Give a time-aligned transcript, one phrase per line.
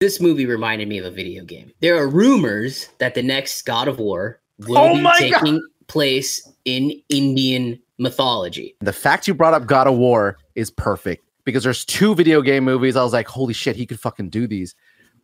[0.00, 1.70] this movie reminded me of a video game.
[1.80, 6.50] There are rumors that the next God of War will Oh be my taking place
[6.64, 8.74] in Indian mythology.
[8.80, 12.64] The fact you brought up God of War is perfect because there's two video game
[12.64, 12.96] movies.
[12.96, 14.74] I was like, holy shit, he could fucking do these.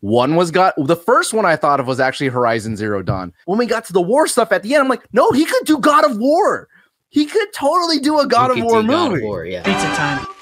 [0.01, 3.33] One was got the first one I thought of was actually Horizon Zero Dawn.
[3.47, 5.65] When we got to the war stuff at the end, I'm like, no, he could
[5.65, 6.69] do God of War.
[7.09, 9.25] He could totally do a God You of War do God of movie.
[9.25, 9.63] War, yeah.
[9.63, 10.36] Pizza time.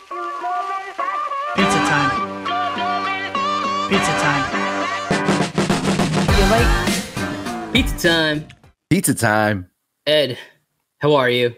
[3.88, 4.44] Pizza time.
[6.38, 8.48] You like Pizza time.
[8.90, 9.68] Pizza time.
[10.06, 10.38] Ed,
[10.98, 11.54] how are you?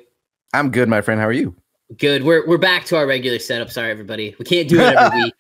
[0.53, 1.21] I'm good, my friend.
[1.21, 1.55] How are you?
[1.99, 2.25] Good.
[2.25, 3.71] We're we're back to our regular setup.
[3.71, 4.35] Sorry, everybody.
[4.39, 5.35] We can't do it every week.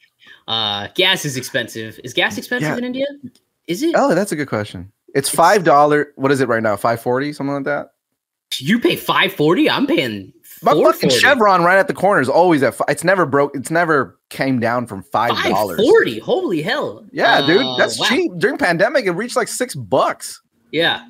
[0.48, 1.98] Uh, gas is expensive.
[2.04, 2.76] Is gas expensive Yeah.
[2.78, 3.06] in India?
[3.66, 3.94] Is it?
[3.96, 4.92] Oh, that's a good question.
[5.14, 6.12] It's five dollar.
[6.16, 6.76] What is it right now?
[6.76, 7.90] Five forty, something like that.
[8.58, 9.68] You pay five forty.
[9.68, 10.32] I'm paying
[10.62, 11.10] My fucking.
[11.10, 12.74] Chevron right at the corner is always at.
[12.88, 13.54] It's never broke.
[13.54, 15.78] It's never came down from five dollars.
[15.80, 16.18] forty.
[16.18, 17.04] Holy hell.
[17.12, 18.06] Yeah, dude, Uh, that's wow.
[18.06, 18.32] cheap.
[18.38, 20.40] During pandemic, it reached like six bucks.
[20.72, 21.06] Yeah.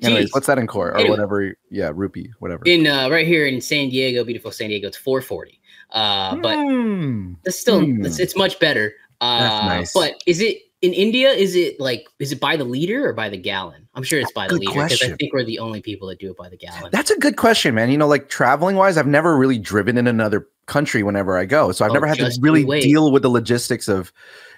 [0.00, 0.34] Anyways, Jeez.
[0.34, 1.10] what's that in crore or Anyway.
[1.10, 1.54] whatever?
[1.70, 2.62] Yeah, rupee, whatever.
[2.66, 5.60] In uh, right here in San Diego, beautiful San Diego, it's four forty.
[5.90, 7.32] Uh, but Hmm.
[7.44, 8.04] it's still Hmm.
[8.06, 8.92] it's, it's much better.
[9.20, 9.92] Uh, That's nice.
[9.94, 11.30] But is it in India?
[11.30, 13.87] Is it like is it by the liter or by the gallon?
[13.98, 16.20] I'm sure it's by the Good liter because I think we're the only people that
[16.20, 16.88] do it by the gallon.
[16.92, 17.90] That's a good question, man.
[17.90, 21.72] You know, like traveling wise, I've never really driven in another country whenever I go,
[21.72, 24.12] so I've Oh, never had to really deal with the logistics of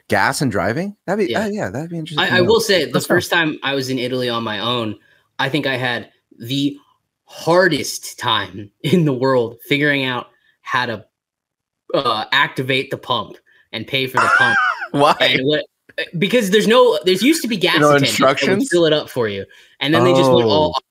[0.08, 0.94] gas and driving.
[1.06, 1.47] That'd be Yeah.
[1.47, 2.22] yeah, yeah that'd be interesting.
[2.22, 4.98] I, I will say the first time I was in Italy on my own,
[5.38, 6.77] I think I had the
[7.25, 10.27] hardest time in the world figuring out
[10.60, 11.06] how to
[11.94, 13.38] uh, activate the pump
[13.72, 14.58] and pay for the pump.
[14.91, 15.38] why?
[15.42, 15.64] what
[16.19, 18.69] because there's no there's used to be gas No attendants that would instructions?
[18.70, 19.45] fill it up for you,
[19.81, 20.51] and then they just went Oh.
[20.51, 20.83] all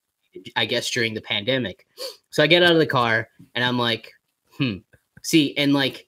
[0.55, 1.85] I guess during the pandemic.
[2.29, 4.11] So I get out of the car and I'm like,
[4.57, 4.77] hmm.
[5.23, 6.07] See, and like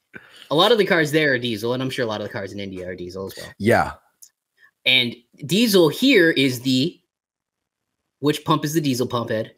[0.50, 2.34] a lot of the cars there are diesel, and I'm sure a lot of the
[2.34, 3.52] cars in India are diesel as well.
[3.58, 3.94] Yeah,
[4.86, 6.98] And diesel here is the
[8.20, 9.54] which pump is the diesel pump, Ed?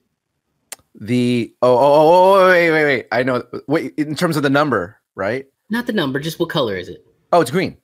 [0.96, 4.50] the oh oh oh oh, wait wait wait I know wait in terms of the
[4.50, 5.46] number right?
[5.70, 7.04] Not the number, just what color is it?
[7.32, 7.78] Oh, it's green.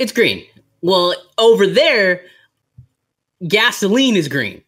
[0.00, 0.44] It's green.
[0.86, 2.24] Well, over there,
[3.48, 4.62] gasoline is green.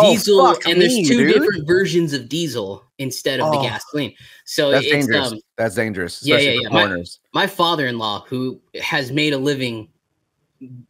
[0.00, 1.34] Oh, Diesel, fuck and there's me, two dude.
[1.34, 3.52] different versions of diesel instead of Oh.
[3.62, 4.12] the gasoline.
[4.44, 5.32] So That's it's dangerous.
[5.32, 6.26] um That's dangerous.
[6.26, 6.68] yeah, yeah, for yeah.
[6.88, 9.88] My- my father-in-law who has made a living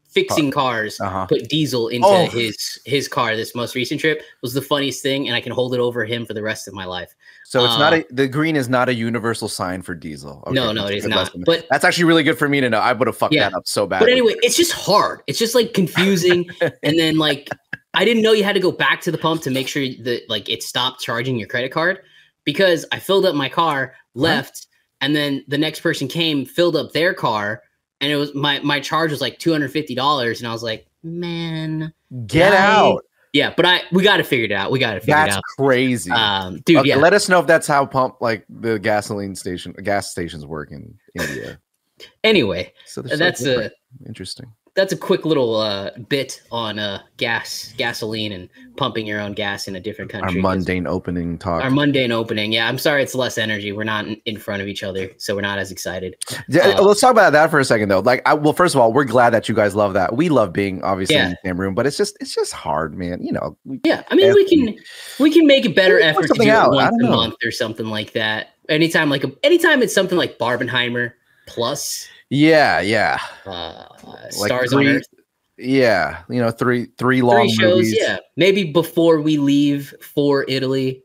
[0.09, 1.27] fixing cars Uh-huh.
[1.27, 2.27] put diesel into Oh.
[2.29, 5.75] his his car this most recent trip was the funniest thing and I can hold
[5.75, 7.15] it over him for the rest of my life.
[7.49, 10.43] So it's not uh, a the green is not a universal sign for diesel.
[10.51, 11.17] no, Okay, no, that's it is not.
[11.19, 11.43] lesson.
[11.47, 12.81] But that's actually really good for me to know.
[12.81, 13.49] I would have fucked Yeah.
[13.51, 14.01] that up so bad.
[14.01, 15.21] But anyway, it's just hard.
[15.29, 16.49] It's just like confusing.
[16.83, 17.49] and then like
[17.95, 20.23] I didn't know you had to go back to the pump to make sure that
[20.29, 22.01] like it stopped charging your credit card
[22.45, 24.67] because I filled up my car, left,
[25.01, 27.63] and then the next person came, filled up their car,
[28.01, 30.65] and it was my my charge was like two hundred fifty dollars, and I was
[30.65, 31.93] like, man,
[32.27, 33.05] get out.
[33.37, 33.53] Yeah.
[33.55, 34.71] But I we got to figure it out.
[34.71, 35.43] We got to figure That's it out.
[35.47, 36.11] That's crazy.
[36.11, 36.97] Um, dude, Okay, yeah.
[36.97, 40.99] Let us know if that's how pump like the gasoline station gas stations work in
[41.15, 41.61] India.
[42.25, 43.71] Anyway, So so that's a
[44.07, 44.53] interesting.
[44.77, 49.67] That's a quick little uh, bit on uh, gas, gasoline, and pumping your own gas
[49.67, 50.37] in a different country.
[50.37, 51.65] Our mundane opening talk.
[51.65, 52.53] Our mundane opening.
[52.53, 53.73] Yeah, I'm sorry it's less energy.
[53.73, 56.15] We're not in- front of each other, so we're not as excited.
[56.47, 58.01] Yeah, uh, let's talk about that for a second though.
[58.01, 60.15] Like, I, well, first of all, we're glad that you guys love that.
[60.15, 63.23] We love being obviously in the same room, but it's just it's just hard, man.
[63.23, 64.77] You know, Yeah, I mean, we can
[65.19, 66.75] we can make a better effort to do out.
[66.75, 67.11] it once a know.
[67.11, 68.51] month or something like that.
[68.69, 71.13] Anytime, like a, anytime it's something like Barbenheimer
[71.47, 75.05] plus yeah, yeah, uh, Like Stars on Earth,
[75.59, 76.23] yeah.
[76.29, 77.75] You know, three three long three shows.
[77.77, 77.97] movies.
[78.01, 81.03] Yeah, maybe before we leave for Italy,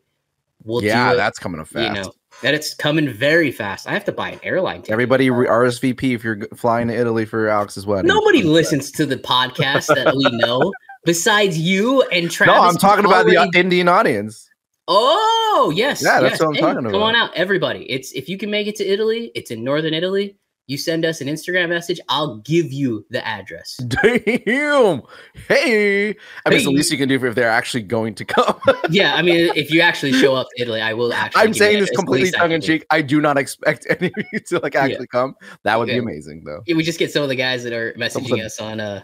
[0.64, 1.18] we'll yeah, do it.
[1.18, 1.96] that's coming up fast.
[1.98, 3.88] you know that it's coming very fast.
[3.88, 4.94] I have to buy an airline ticket.
[4.94, 8.08] Everybody re- RSVP if you're flying to Italy for Alex's wedding.
[8.08, 10.74] Nobody listens to the podcast that we know
[11.06, 12.56] besides you and Travis.
[12.56, 14.50] No, I'm talking about the uh, Indian audience.
[14.88, 16.40] Oh yes, Yeah, that's yes.
[16.40, 17.02] what I'm Hey, talking Come about.
[17.04, 17.84] on out, everybody.
[17.90, 20.36] It's if you can make it to Italy, it's in northern Italy.
[20.68, 22.00] You send us an Instagram message.
[22.08, 23.76] I'll give you the address.
[23.88, 25.02] Damn.
[25.48, 26.10] Hey.
[26.46, 28.60] I mean, it's the least you can do if they're actually going to come.
[28.90, 31.42] yeah, I mean, if you actually show up to Italy, I will actually.
[31.42, 32.86] I'm saying this completely tongue in cheek.
[32.90, 35.36] I do not expect any of you to like actually come.
[35.64, 36.62] That would be amazing, though.
[36.66, 39.04] Yeah, we just get some of the guys that are messaging us on uh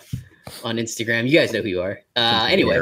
[0.63, 1.27] on Instagram.
[1.27, 1.99] You guys know who you are.
[2.15, 2.79] Uh, anyway,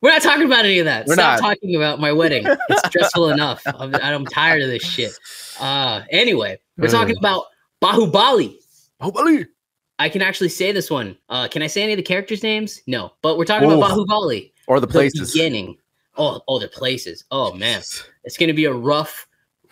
[0.00, 1.06] we're not talking about any of that.
[1.06, 1.48] We're Stop not.
[1.48, 2.44] talking about my wedding.
[2.68, 3.62] It's stressful enough.
[3.66, 5.12] I'm, I'm tired of this shit.
[5.60, 7.46] Uh, anyway, we're talking about
[7.82, 8.56] Baahubali.
[9.00, 9.46] Baahubali.
[9.98, 11.16] I can actually say this one.
[11.28, 12.82] Uh, can I say any of the characters' names?
[12.86, 14.04] No, but we're talking about Oh.
[14.04, 14.52] Baahubali.
[14.66, 15.32] Or the The places.
[15.32, 15.76] beginning.
[16.18, 17.24] Oh, oh, the places.
[17.30, 17.82] Oh man,
[18.24, 19.26] it's gonna be a rough,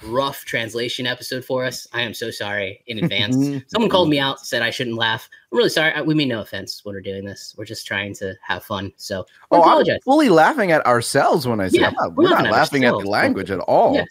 [0.07, 1.87] rough translation episode for us.
[1.95, 3.35] I am so sorry in advance.
[3.69, 5.29] Someone called me out, said I shouldn't laugh.
[5.51, 5.93] I'm really sorry.
[5.93, 7.55] I, we mean no offense when we're doing this.
[7.57, 8.93] We're just trying to have fun.
[8.97, 10.01] So I Oh, I'm apologize.
[10.05, 12.93] fully laughing at ourselves when I say Yeah, I'm not, we're we're not laughing at
[12.93, 13.95] laughing at the language at all.
[13.95, 14.07] Yes.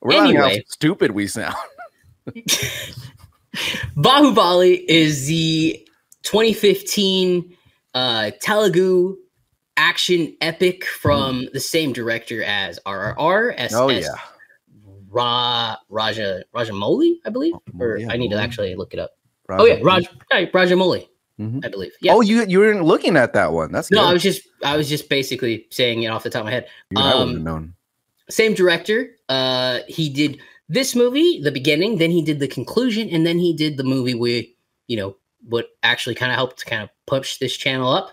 [0.00, 1.54] We're laughing at how stupid we sound.
[3.96, 5.86] Baahubali is the
[6.22, 7.56] 2015
[7.94, 9.16] uh, Telugu
[9.76, 13.54] action epic from the same director as RRR.
[13.56, 14.08] SS Oh yeah.
[15.08, 17.54] Ra Raja Rajamouli, I believe.
[17.78, 19.12] Or Yeah, I need to actually look it up.
[19.48, 21.06] Oh yeah, Raj yeah, Rajamouli,
[21.40, 21.64] Mhm.
[21.64, 21.92] I believe.
[22.00, 22.14] Yeah.
[22.14, 23.70] Oh, you you weren't looking at that one.
[23.70, 24.08] That's no, good.
[24.08, 26.66] I was just I was just basically saying it off the top of my head.
[26.90, 27.74] You and I wouldn't um, have known.
[28.28, 29.16] Same director.
[29.28, 33.52] Uh he did this movie, the beginning, then he did the conclusion, and then he
[33.52, 34.56] did the movie we,
[34.86, 35.16] you know,
[35.48, 38.10] what actually kind of helped to kind of push this channel up.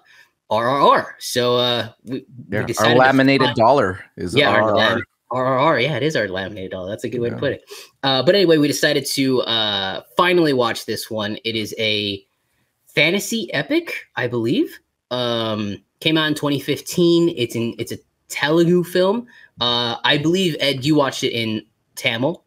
[0.52, 1.14] RRR.
[1.20, 5.02] So uh we, Yeah, we our laminated dollar is yeah, our RRR.
[5.32, 5.84] RRR.
[5.84, 6.90] Yeah, it is our laminated dollar.
[6.90, 7.64] That's a good way to put it.
[8.04, 11.38] Uh, but anyway, we decided to uh, finally watch this one.
[11.46, 12.22] It is a
[12.88, 14.78] fantasy epic, I believe.
[15.10, 17.34] Um, came out in 2015.
[17.38, 19.28] It's in it's a Telugu film.
[19.62, 21.66] Uh, I believe Ed, you watched it in
[21.96, 22.44] Tamil.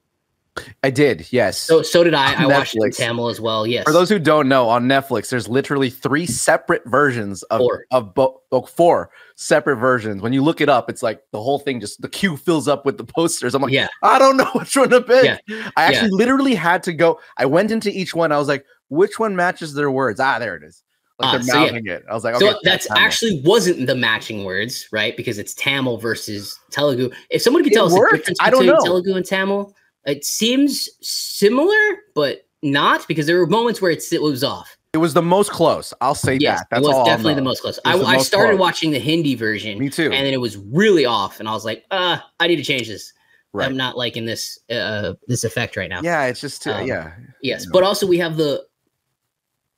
[0.84, 1.58] I did, yes.
[1.58, 2.44] So so did I.
[2.44, 3.66] I watched it in Tamil as well.
[3.66, 3.84] Yes.
[3.84, 7.86] For those who don't know, on Netflix, there's literally three separate versions of Four.
[7.90, 10.22] of bo- oh, four separate versions.
[10.22, 12.86] When you look it up, it's like the whole thing just the queue fills up
[12.86, 13.56] with the posters.
[13.56, 13.88] I'm like, yeah.
[14.02, 15.40] I don't know which one to pick.
[15.48, 15.70] Yeah.
[15.76, 17.18] I actually literally had to go.
[17.36, 18.30] I went into each one.
[18.30, 20.20] I was like, which one matches their words?
[20.20, 20.83] Ah, there it is.
[21.20, 21.92] Like Ah, they're so yeah.
[21.94, 22.04] it.
[22.10, 23.02] I was like, okay, so that's Tamil.
[23.02, 25.16] actually wasn't the matching words, right?
[25.16, 27.08] Because it's Tamil versus Telugu.
[27.30, 28.12] If someone could It tell us worked.
[28.12, 28.84] the difference I don't between know.
[28.84, 29.72] Telugu and Tamil,
[30.06, 31.76] it seems similar,
[32.16, 34.76] but not because there were moments where it was off.
[34.92, 35.94] it was the most close.
[36.00, 36.66] I'll say Yes, that.
[36.70, 37.78] That's it was all definitely the most close.
[37.84, 38.60] I, the I most started close.
[38.60, 40.04] watching the Hindi version, Me too.
[40.04, 42.88] and then it was really off, and I was like, uh, I need to change
[42.88, 43.12] this.
[43.52, 43.66] Right.
[43.66, 46.00] I'm not liking this uh this effect right now.
[46.02, 47.12] yeah, it's just too, Um, yeah.
[47.40, 47.72] Yes, No.
[47.72, 48.64] but also we have the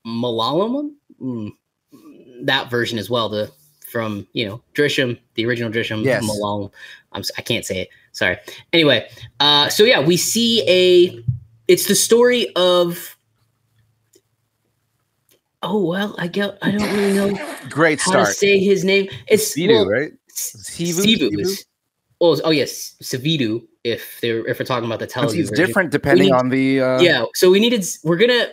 [0.06, 1.50] Malayalam, mm,
[2.42, 3.28] that version as well.
[3.28, 3.50] The
[3.86, 6.24] from you know Drishyam, the original Drishyam Yes.
[6.24, 6.70] Malayalam.
[7.12, 7.88] I'm I can't say it.
[8.12, 8.38] Sorry.
[8.72, 9.08] Anyway,
[9.40, 11.22] uh, so yeah, we see a.
[11.68, 13.16] It's the story of.
[15.62, 16.58] Oh well, I get.
[16.62, 18.36] I don't really know Great how to start.
[18.36, 19.08] say his name.
[19.26, 20.12] It's Sidu, well, right?
[20.30, 21.00] Sivu?
[21.04, 21.40] Sivu Sivu?
[21.40, 21.64] is-
[22.18, 23.66] Oh, oh yes, Savidu.
[23.84, 26.80] If they're if we're talking about the Telugu it's different depending need- on the.
[26.80, 28.48] Uh, yeah so we needed we're gonna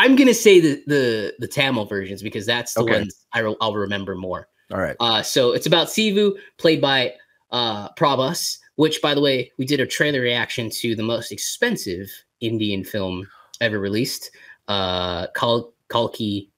[0.00, 2.98] i'm gonna say the the the tamil versions because that's the Okay.
[2.98, 3.56] ones I, will
[3.86, 4.96] remember more All right.
[5.00, 6.24] uh so it's about sivu
[6.62, 7.14] played by
[7.50, 12.08] uh prabhas which by the way we did a trailer reaction to the most expensive
[12.40, 13.26] indian film
[13.60, 14.30] ever released
[14.68, 16.50] uh Kal- kalki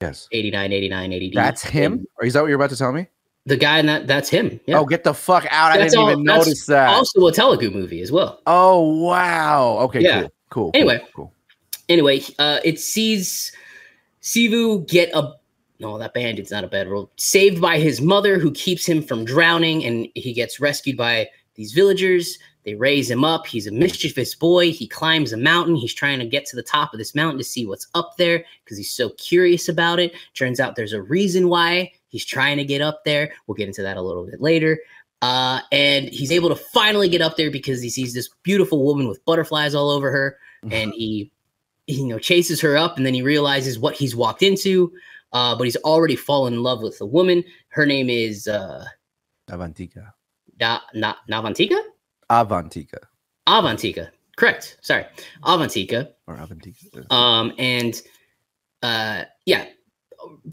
[0.00, 0.26] Yes.
[0.32, 2.04] 89 89 80 That's him?
[2.18, 3.06] Or is that what you're about to tell me?
[3.46, 5.72] the guy in that that's him yeah Oh, get the fuck out.
[5.72, 6.88] I didn't all- even notice that.
[6.90, 9.78] also a telugu movie as well oh, wow.
[9.86, 10.20] Okay, Yeah.
[10.22, 10.30] cool.
[10.50, 10.64] Cool.
[10.64, 10.98] cool, Anyway.
[11.16, 11.32] cool.
[11.92, 13.52] Anyway, uh, it sees
[14.22, 15.34] Sivu get a
[15.82, 17.10] no, that bandit's not a bad role.
[17.16, 21.72] Saved by his mother, who keeps him from drowning, and he gets rescued by these
[21.72, 22.38] villagers.
[22.64, 23.48] They raise him up.
[23.48, 24.70] He's a mischievous boy.
[24.70, 25.74] He climbs a mountain.
[25.74, 28.44] He's trying to get to the top of this mountain to see what's up there
[28.64, 30.14] because he's so curious about it.
[30.34, 33.32] Turns out there's a reason why he's trying to get up there.
[33.48, 34.78] We'll get into that a little bit later.
[35.20, 39.08] Uh, and he's able to finally get up there because he sees this beautiful woman
[39.08, 40.38] with butterflies all over her
[40.70, 41.32] and he, he,
[41.92, 44.92] you know chases her up and then he realizes what he's walked into
[45.32, 48.84] uh, but he's already fallen in love with a woman her name is uh,
[49.50, 50.12] Avantika.
[50.58, 51.78] da, Na, navantika
[52.30, 52.98] Avantika.
[53.48, 55.04] avantika correct sorry
[55.44, 57.10] avantika Or Avantika.
[57.12, 58.02] um, and
[58.82, 59.66] uh, yeah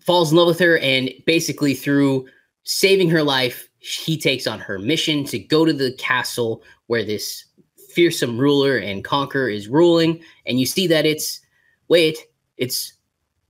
[0.05, 2.27] falls in love with her and basically through
[2.63, 7.45] saving her life he takes on her mission to go to the castle where this
[7.89, 11.41] fearsome ruler and conqueror is ruling and you see that it's
[11.87, 12.17] wait
[12.57, 12.93] it's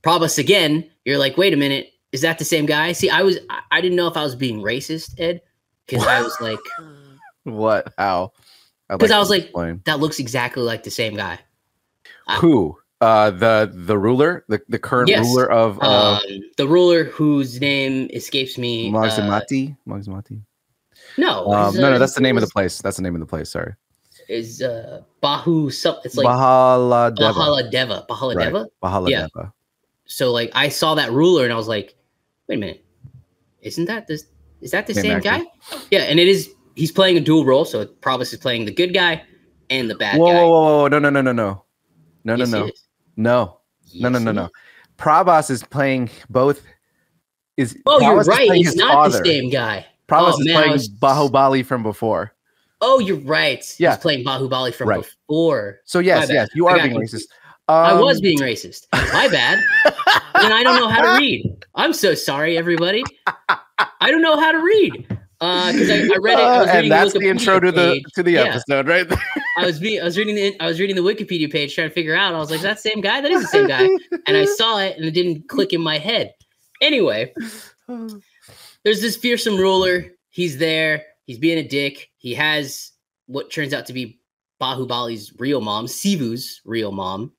[0.02, 3.38] Prabhas again you're like wait a minute is that the same guy see i was
[3.70, 5.40] i, didn't know if i was being racist ed
[5.86, 6.58] because i was like
[7.44, 7.92] what?
[7.98, 8.32] How?
[8.88, 9.82] I'd 'Cause to I was like- explain.
[9.84, 11.38] that looks exactly like the same guy
[12.40, 12.76] who?
[13.00, 15.24] Uh, the the ruler, the, the current Yes.
[15.24, 19.74] ruler of uh, um, the ruler whose name escapes me uh, Magzamati.
[19.88, 20.42] Magzamati.
[21.16, 22.82] no Um, no, uh, no, that's the name of the place.
[22.82, 23.48] That's the name of the place.
[23.48, 23.72] Sorry,
[24.30, 28.06] is uh Bahu some it's like Bahala Deva Bahaladeva.
[28.06, 28.66] Bahaladeva.
[28.82, 29.28] Bahaladeva.
[29.28, 29.52] Bahaladeva.
[30.06, 31.94] So like I saw that ruler and I was like,
[32.48, 32.84] wait a minute,
[33.60, 34.24] isn't that this
[34.60, 35.42] is that the Same same guy?
[35.90, 38.92] Yeah, and it is he's playing a dual role, so Prabhas is playing the good
[38.94, 39.22] guy
[39.70, 40.34] and the bad Whoa, guy.
[40.42, 40.88] whoa, whoa, whoa!
[40.88, 41.64] No, no, no, no, no,
[42.24, 42.70] no, Yes, no, no,
[43.16, 43.60] no,
[43.94, 44.48] no, no, no, no.
[44.98, 46.62] Prabhas is playing both.
[47.56, 48.50] Is Oh, you're right.
[48.52, 49.18] It's not father.
[49.18, 49.86] the same guy.
[50.08, 52.32] Prabhas Oh, is man, playing was- Baahubali from before.
[52.80, 53.64] Oh, you're right.
[53.78, 53.90] Yeah.
[53.94, 55.02] He's playing Baahubali from Right.
[55.02, 55.80] before.
[55.84, 57.24] So yes, yes, you are being racist.
[57.68, 58.86] Um, I was being racist.
[58.92, 59.58] My bad.
[59.84, 61.64] and I don't know how to read.
[61.74, 63.04] I'm so sorry, everybody.
[63.48, 65.06] I don't know how to read.
[65.42, 66.42] Uh, because I, I read it.
[66.42, 68.04] I Uh, was reading and that's the Wikipedia intro to the page.
[68.14, 68.40] to the Yeah.
[68.42, 69.06] episode, right?
[69.58, 71.94] I was be I was reading the I was reading the Wikipedia page trying to
[71.94, 72.34] figure out.
[72.34, 73.20] I was like, "That same guy?
[73.20, 73.88] That is the same guy."
[74.26, 76.34] And I saw it, and it didn't click in my head.
[76.82, 77.32] Anyway,
[78.84, 80.06] there's this fearsome ruler.
[80.30, 81.04] He's there.
[81.30, 82.10] He's being a dick.
[82.16, 82.90] He has
[83.26, 84.18] what turns out to be
[84.60, 87.30] Baahubali's real mom, Sivu's real mom,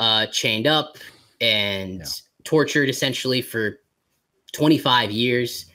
[0.00, 0.98] uh, chained up
[1.40, 2.06] and Yeah.
[2.42, 3.78] tortured essentially for
[4.52, 5.66] 25 years.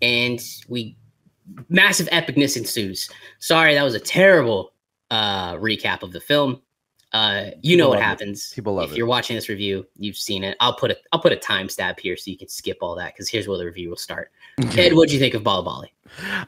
[0.00, 0.96] And we
[1.68, 3.10] massive epicness ensues.
[3.40, 4.72] Sorry, that was a terrible
[5.10, 6.62] uh, recap of the film.
[7.12, 8.06] Uh, you know what love it.
[8.06, 8.52] happens.
[8.54, 8.86] People love it.
[8.86, 8.96] if it.
[8.96, 10.56] you're watching this review, you've seen it.
[10.60, 13.28] I'll put a I'll put a timestamp here so you can skip all that because
[13.28, 14.32] here's where the review will start.
[14.78, 15.91] Ed, what'd you think of Bali?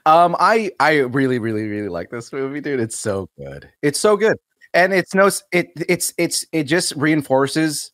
[0.07, 2.81] Um, I I really really really like this movie, dude.
[2.81, 3.69] It's so good.
[3.83, 4.37] It's so good,
[4.73, 7.93] and it's no, it it's it's it just reinforces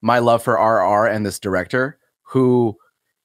[0.00, 2.76] my love for RR and this director who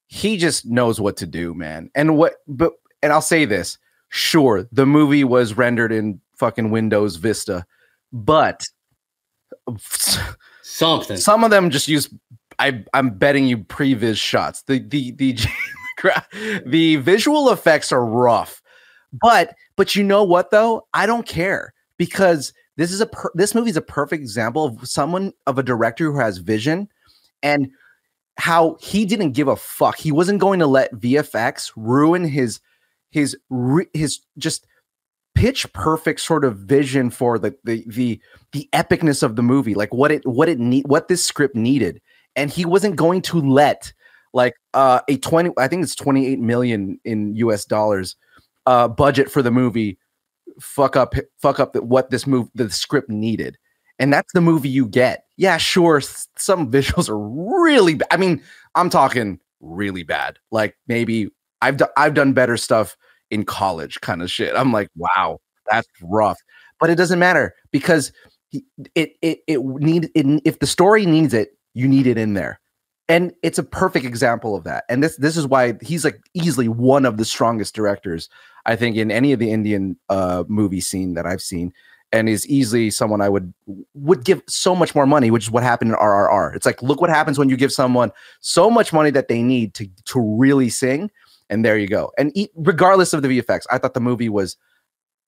[0.06, 1.90] he just knows what to do, man.
[1.94, 3.78] And what, but and I'll say this:
[4.10, 7.64] sure, the movie was rendered in fucking Windows Vista,
[8.12, 8.64] but
[10.62, 11.16] Something.
[11.16, 12.08] some of them just use
[12.58, 14.62] I I'm betting you previs shots.
[14.62, 15.36] The the the
[16.66, 18.62] the visual effects are rough.
[19.12, 20.86] But but you know what though?
[20.94, 24.88] I don't care because this is a per- this movie is a perfect example of
[24.88, 26.88] someone of a director who has vision
[27.42, 27.70] and
[28.36, 29.98] how he didn't give a fuck.
[29.98, 32.60] He wasn't going to let VFX ruin his
[33.10, 33.36] his
[33.94, 34.66] his just
[35.34, 38.20] pitch perfect sort of vision for the the the
[38.52, 42.00] the epicness of the movie, like what it what it need what this script needed,
[42.36, 43.92] and he wasn't going to let
[44.34, 48.16] like uh a 20 I think it's 28 million in US dollars
[48.66, 49.98] uh budget for the movie
[50.60, 53.56] fuck up fuck up what this move the script needed.
[53.98, 55.24] And that's the movie you get.
[55.36, 58.00] Yeah, sure, some visuals are really.
[58.10, 58.42] I mean,
[58.74, 60.38] I'm talking really bad.
[60.50, 61.30] Like maybe
[61.62, 62.96] I've done I've done better stuff
[63.30, 64.54] in college kind of shit.
[64.54, 66.38] I'm like, wow, that's rough.
[66.80, 68.12] But it doesn't matter because
[68.94, 72.60] it it it need it, if the story needs it, you need it in there.
[73.08, 74.84] And it's a perfect example of that.
[74.88, 78.28] And this this is why he's like easily one of the strongest directors
[78.66, 81.72] I think in any of the Indian uh movie scene that I've seen
[82.12, 83.52] and is easily someone I would
[83.94, 86.54] would give so much more money, which is what happened in RRR.
[86.54, 89.74] It's like look what happens when you give someone so much money that they need
[89.74, 91.10] to to really sing
[91.50, 92.12] and there you go.
[92.18, 94.56] And e- regardless of the VFX, I thought the movie was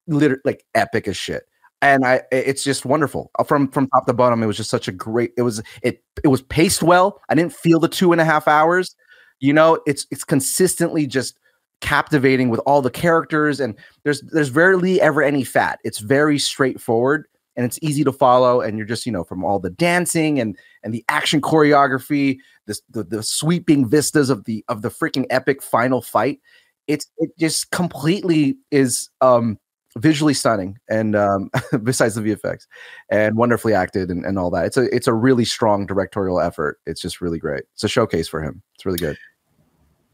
[0.07, 1.45] literally like epic as shit.
[1.83, 4.43] And I, it's just wonderful Uh, from from top to bottom.
[4.43, 5.33] It was just such a great.
[5.39, 7.21] It was it it was paced well.
[7.29, 8.95] I didn't feel the two and a half hours.
[9.41, 11.39] You know, it's it's consistently just
[11.81, 15.79] captivating with all the characters, and there's there's rarely ever any fat.
[15.85, 18.61] It's very straightforward and it's easy to follow.
[18.61, 22.83] And you're just you know from all the dancing and and the action choreography, this
[22.91, 26.41] the, the sweeping vistas of the of the freaking epic final fight.
[26.87, 29.59] It's it just completely is um
[29.99, 31.51] visually stunning and um
[31.83, 32.67] besides the VFX
[33.11, 34.67] and wonderfully acted and, and all that.
[34.67, 36.79] It's a it's a really strong directorial effort.
[36.87, 37.65] It's just really great.
[37.75, 38.63] It's a showcase for him.
[38.75, 39.19] It's really good.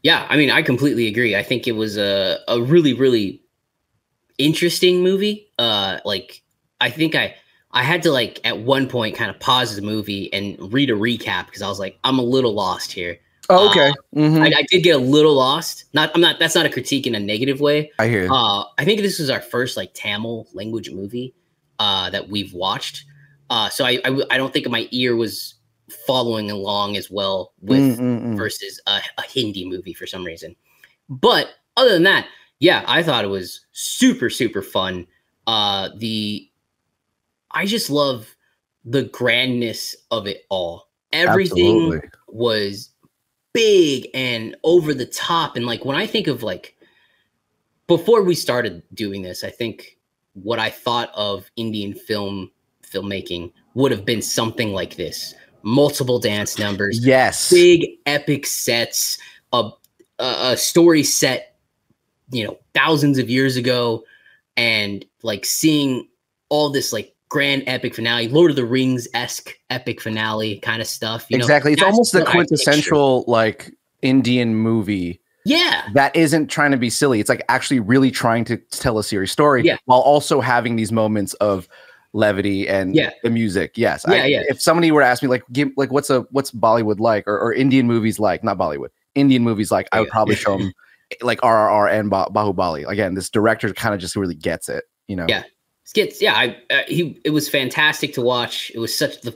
[0.03, 1.35] Yeah, I mean, I completely agree.
[1.35, 3.41] I think it was a a really really
[4.37, 5.51] interesting movie.
[5.57, 6.41] Uh, like
[6.81, 7.35] I think I
[7.71, 10.93] I had to like at one point kind of pause the movie and read a
[10.93, 13.19] recap because I was like, I'm a little lost here.
[13.49, 13.93] Oh, okay.
[14.15, 14.41] Mhm.
[14.41, 15.85] I, I did get a little lost.
[15.93, 16.39] Not I'm not.
[16.39, 17.91] That's not a critique in a negative way.
[17.99, 18.27] I hear.
[18.31, 21.33] Uh, I think this was our first like Tamil language movie
[21.79, 23.05] uh, that we've watched.
[23.49, 25.55] Uh, so I don't think my ear was
[26.05, 28.37] following along as well with Mm, mm, mm.
[28.37, 30.53] versus a, a Hindi movie for some reason.
[31.07, 32.27] But other than that,
[32.59, 35.07] yeah, I thought it was super super fun.
[35.45, 36.49] Uh, the
[37.51, 38.35] I just love
[38.83, 40.89] the grandness of it all.
[41.13, 42.09] Everything Absolutely.
[42.27, 42.89] was
[43.57, 46.75] big and over the top and like when i think of like
[47.87, 49.97] before we started doing this i think
[50.33, 52.51] what i thought of indian film
[52.83, 55.33] filmmaking would have been something like this
[55.63, 57.49] multiple dance numbers Yes.
[57.49, 59.17] big epic sets
[59.51, 59.71] a,
[60.19, 61.55] a, story set
[62.29, 64.03] you know thousands of years ago
[64.55, 66.07] and like seeing
[66.49, 70.87] all this like grand epic finale lord of the rings esque epic finale kind of
[70.87, 71.73] stuff you know exactly.
[71.73, 76.89] It's that's almost the I quintessential like Indian movie yeah that isn't trying to be
[76.89, 77.19] silly.
[77.19, 79.77] It's like actually really trying to tell a serious story Yeah.
[79.85, 81.67] while also having these moments of
[82.13, 83.11] levity and Yeah.
[83.23, 83.77] the music.
[83.77, 84.05] Yes.
[84.07, 84.43] Yeah, yeah.
[84.47, 87.37] If somebody were to ask me like give like what's a what's Bollywood like or,
[87.39, 90.71] or Indian movies like, not Bollywood, Indian movies like, I would probably show them
[91.21, 92.87] like RRR and bah- Baahubali.
[92.87, 94.83] Again, this director kind of just really gets it.
[95.07, 95.25] You know.
[95.29, 95.43] Yeah.
[95.87, 98.69] Skits, yeah, I uh, he it was fantastic to watch.
[98.75, 99.33] It was such the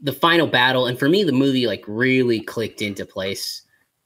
[0.00, 3.60] the final battle, and for me, the movie like really clicked into place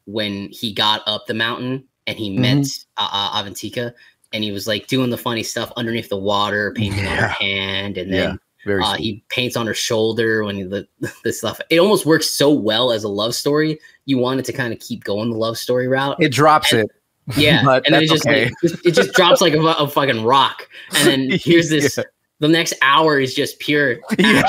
[0.07, 3.05] when he got up the mountain and he met Mm-hmm.
[3.05, 3.93] uh, uh, Avantika,
[4.33, 7.99] and he was like doing the funny stuff underneath the water, painting on her hand,
[7.99, 8.83] and Yeah, then Very.
[8.83, 10.89] uh, he paints on her shoulder when he, the
[11.23, 11.61] the stuff.
[11.71, 13.79] It almost works so well as a love story.
[14.07, 16.17] You wanted to kind of keep going the love story route.
[16.21, 16.91] it drops it.
[17.37, 18.45] Yeah, But and then it just, okay.
[18.45, 21.97] like, just- it just drops like a, a fucking rock, and then here's this.
[21.97, 22.05] Yeah.
[22.39, 23.97] The next hour is just pure.
[24.19, 24.43] Yeah.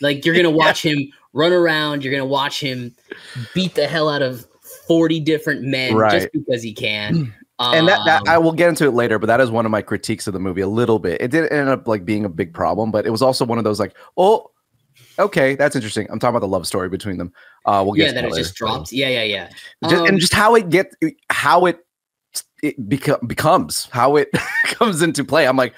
[0.00, 2.02] Like you're gonna watch him run around.
[2.04, 2.94] You're gonna watch him
[3.54, 4.46] beat the hell out of
[4.86, 7.34] forty different men just because he can.
[7.58, 9.70] and that, that Um, I will get into it later, but that is one of
[9.70, 11.20] my critiques of the movie a little bit.
[11.20, 13.64] It did end up like being a big problem, but it was also one of
[13.64, 14.50] those like, oh,
[15.18, 16.06] okay, that's interesting.
[16.10, 17.32] I'm talking about the love story between them.
[17.64, 18.92] Uh, we'll get yeah, to that it just dropped.
[18.92, 19.48] Yeah, yeah, yeah.
[19.84, 20.92] Just- Um, and just how it get
[21.30, 21.78] how it
[22.68, 24.28] it beco- becomes how it
[24.64, 25.46] comes into play.
[25.46, 25.74] I'm like,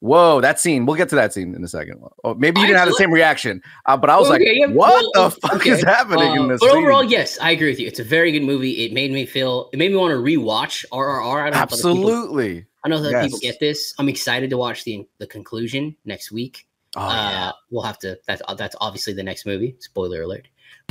[0.00, 0.86] whoa, that scene.
[0.86, 2.00] We'll get to that scene in a second.
[2.24, 4.66] Oh, maybe you didn't have the same reaction, uh, but I was Okay, like, yeah,
[4.74, 5.70] what well, the fuck okay.
[5.70, 6.60] is happening Uh, in this?
[6.60, 6.78] but scene?
[6.78, 7.86] overall, yes, I agree with you.
[7.86, 8.84] It's a very good movie.
[8.84, 9.68] It made me feel.
[9.72, 11.42] It made me want to rewatch RRR.
[11.42, 12.66] I don't know people- absolutely.
[12.82, 13.92] I know that people get this.
[13.98, 16.66] I'm excited to watch the the conclusion next week.
[16.96, 17.52] Oh, uh, yeah.
[17.70, 18.18] we'll have to.
[18.26, 19.76] That's that's obviously the next movie.
[19.80, 20.48] Spoiler alert.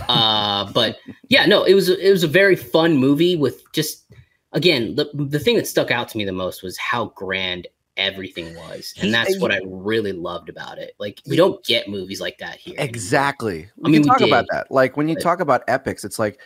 [0.08, 4.06] Uh, but yeah, no, it was it was a very fun movie with just
[4.54, 7.68] again the the thing that stuck out to me the most was how grand
[8.00, 10.96] everything was, and that's uh, what I really loved about it.
[10.98, 12.76] Like we don't get movies like that here.
[12.80, 13.70] Exactly.
[13.78, 14.72] We I mean, talk about that.
[14.72, 16.40] Like when you but- talk about epics, it's like,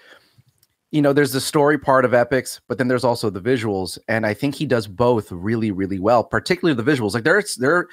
[0.91, 4.25] you know, there's the story part of epics, but then there's also the visuals, and
[4.25, 6.23] I think he does both really, really well.
[6.23, 7.13] Particularly the visuals.
[7.13, 7.87] Like there's there,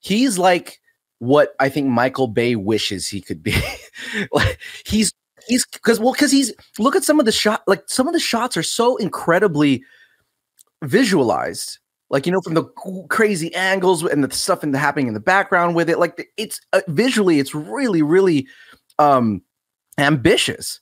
[0.00, 0.80] he's like
[1.20, 3.56] what I think Michael Bay wishes he could be.
[4.32, 5.12] like he's
[5.46, 8.20] he's because well because he's look at some of the shot like some of the
[8.20, 9.82] shots are so incredibly
[10.82, 11.78] visualized.
[12.10, 12.64] Like you know from the
[13.08, 15.98] crazy angles and the stuff in the happening in the background with it.
[15.98, 18.46] Like it's uh, visually it's really really
[18.98, 19.42] um
[19.98, 20.80] ambitious.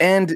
[0.00, 0.34] And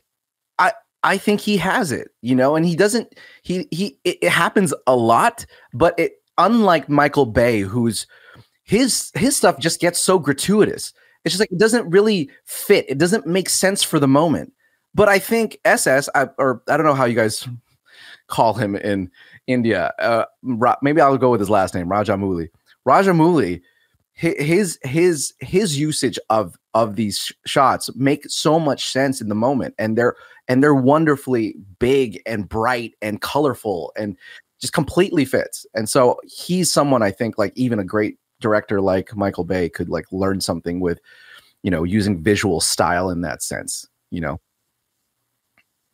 [0.60, 0.72] i
[1.02, 4.72] i think he has it you know and he doesn't he he it, it happens
[4.86, 8.06] a lot but it unlike michael bay who's
[8.64, 10.92] his his stuff just gets so gratuitous
[11.24, 12.86] it's just like it doesn't really fit.
[12.88, 14.52] It doesn't make sense for the moment.
[14.94, 17.46] But i think ss I, or i don't know how you guys
[18.26, 19.10] call him in
[19.46, 22.48] india uh Ra- maybe i'll go with his last name rajamouli
[22.86, 23.60] rajamouli
[24.12, 29.34] his his his usage of of these sh- shots make so much sense in the
[29.34, 30.14] moment and they're
[30.48, 34.16] and they're wonderfully big and bright and colorful and
[34.60, 35.64] just completely fits.
[35.74, 39.88] And so he's someone i think like even a great director like michael bay could
[39.88, 41.00] like learn something with
[41.62, 44.40] you know using visual style in that sense you know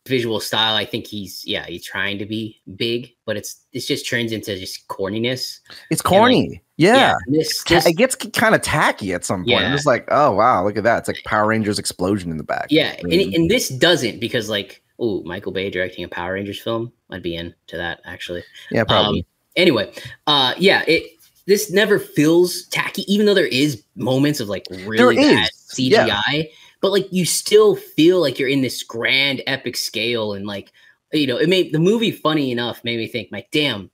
[0.07, 0.77] visual style.
[0.77, 4.57] I think he's yeah he's trying to be big, but it's it just turns into
[4.57, 5.59] just corniness.
[5.89, 9.65] it's corny yeah, this, this it gets kind of tacky at some point.
[9.65, 10.99] I'm just like, oh wow, look at that!
[10.99, 12.67] It's like Power Rangers explosion in the back.
[12.69, 16.93] Yeah, and, and this doesn't because like, oh, Michael Bay directing a Power Rangers film,
[17.09, 18.43] I'd be into that actually.
[18.69, 19.21] yeah, probably.
[19.21, 19.91] Um, anyway,
[20.27, 21.16] uh, yeah, it
[21.47, 26.09] this never feels tacky, even though there is moments of like really bad is, yeah.
[26.21, 26.49] CGI,
[26.81, 30.71] but like you still feel like you're in this grand epic scale, and like
[31.13, 33.89] you know, it made the movie funny enough made me think, like, damn,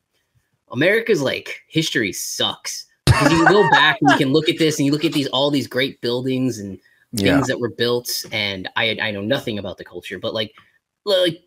[0.72, 2.88] America's like history sucks.
[3.06, 5.28] Because you go back and you can look at this and you look at these
[5.28, 6.80] all these great buildings and
[7.16, 10.52] things yeah, that were built and I I know nothing about the culture, but like
[11.06, 11.44] like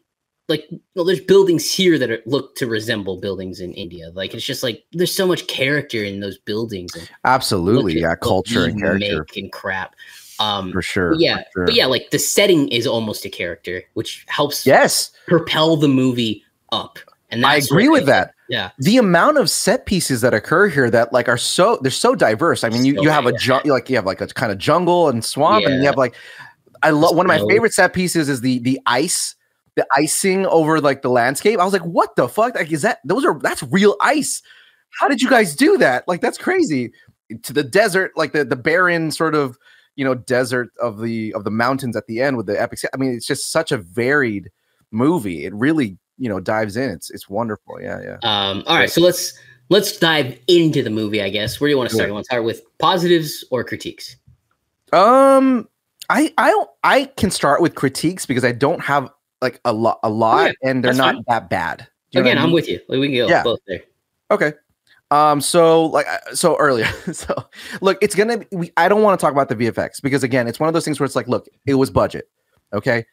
[0.49, 4.11] like well, there's buildings here that are, look to resemble buildings in India.
[4.15, 6.93] Like it's just like there's so much character in those buildings
[7.25, 8.01] absolutely.
[8.01, 9.95] Yeah, culture and character make and crap.
[10.39, 11.13] Um, for sure.
[11.13, 11.65] but yeah, for sure.
[11.67, 16.45] but yeah, like the setting is almost a character, which helps Yes, propel the movie
[16.73, 16.99] up.
[17.31, 18.33] And I agree with that.
[18.49, 22.15] Yeah, The amount of set pieces that occur here that like are so they're so
[22.15, 22.63] diverse.
[22.63, 24.59] I mean, you So you have a ju- like you have like a kind of
[24.59, 26.15] jungle and swamp, and you have like
[26.85, 29.35] I love one of my favorite set pieces is the the ice.
[29.77, 31.59] The icing over like the landscape.
[31.61, 32.55] I was like, what the fuck?
[32.55, 34.43] Like, is that those are that's real ice?
[34.99, 36.09] How did you guys do that?
[36.09, 36.93] Like, that's crazy.
[37.43, 39.59] To the desert, like the the barren sort of
[39.97, 42.79] you know desert of the of the mountains at the end with the epic.
[42.95, 44.51] I mean, it's just such a varied
[44.91, 45.45] movie.
[45.45, 46.91] It really you know dives in.
[46.91, 47.81] It's it's wonderful.
[47.81, 48.19] Yeah, yeah.
[48.23, 51.23] Um, all right, so let's let's dive into the movie.
[51.23, 51.61] I guess.
[51.61, 52.09] Where do you want to start?
[52.09, 54.17] You want to start with positives or critiques?
[54.93, 55.69] Um,
[56.09, 59.11] I I don't I can start with critiques because I don't have
[59.43, 61.25] like a lot a lot, Oh, yeah, and they're not fine.
[61.29, 61.79] that bad.
[61.79, 62.55] Do you know what Again, I'm mean?
[62.55, 62.81] with you.
[62.89, 63.43] Like, we can go Yeah.
[63.43, 63.83] both there.
[64.31, 64.53] Okay.
[65.11, 65.41] Um.
[65.41, 66.87] So like so earlier.
[67.13, 67.45] so
[67.81, 68.39] look, it's gonna.
[68.39, 70.75] Be, we, I don't want to talk about the VFX because again, it's one of
[70.75, 72.29] those things where it's like, look, it was budget.
[72.73, 73.05] Okay.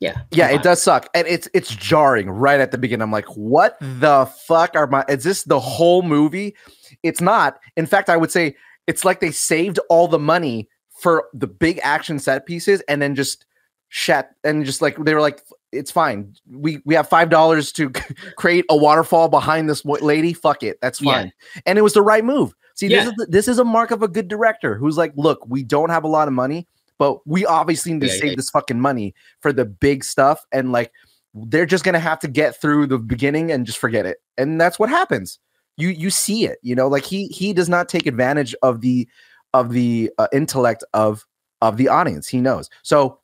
[0.00, 0.20] Yeah.
[0.30, 3.02] Yeah, it does suck, and it's it's jarring right at the beginning.
[3.02, 5.04] I'm like, what the fuck are my?
[5.08, 6.54] Is this the whole movie?
[7.02, 7.58] it's not.
[7.76, 10.68] In fact, I would say it's like they saved all the money
[11.00, 13.46] for the big action set pieces and then just
[13.88, 15.42] shat and just like they were like
[15.76, 16.34] it's fine.
[16.50, 17.90] We we have five dollars to
[18.36, 20.32] create a waterfall behind this lady.
[20.32, 21.12] Fuck it, that's Yeah.
[21.12, 21.32] fine.
[21.66, 22.52] And it was the right move.
[22.74, 23.04] See, Yeah.
[23.04, 25.62] this is the- this is a mark of a good director who's like, look, we
[25.62, 26.66] don't have a lot of money,
[26.98, 28.36] but we obviously need to Yeah, save yeah.
[28.36, 30.92] this fucking money for the big stuff, and like
[31.34, 34.78] they're just gonna have to get through the beginning and just forget it, and that's
[34.78, 35.38] what happens.
[35.76, 39.06] You you see it, you know, like he he does not take advantage of the
[39.54, 41.26] of the uh, intellect of
[41.62, 42.26] of the audience.
[42.28, 42.68] He knows.
[42.82, 43.18] So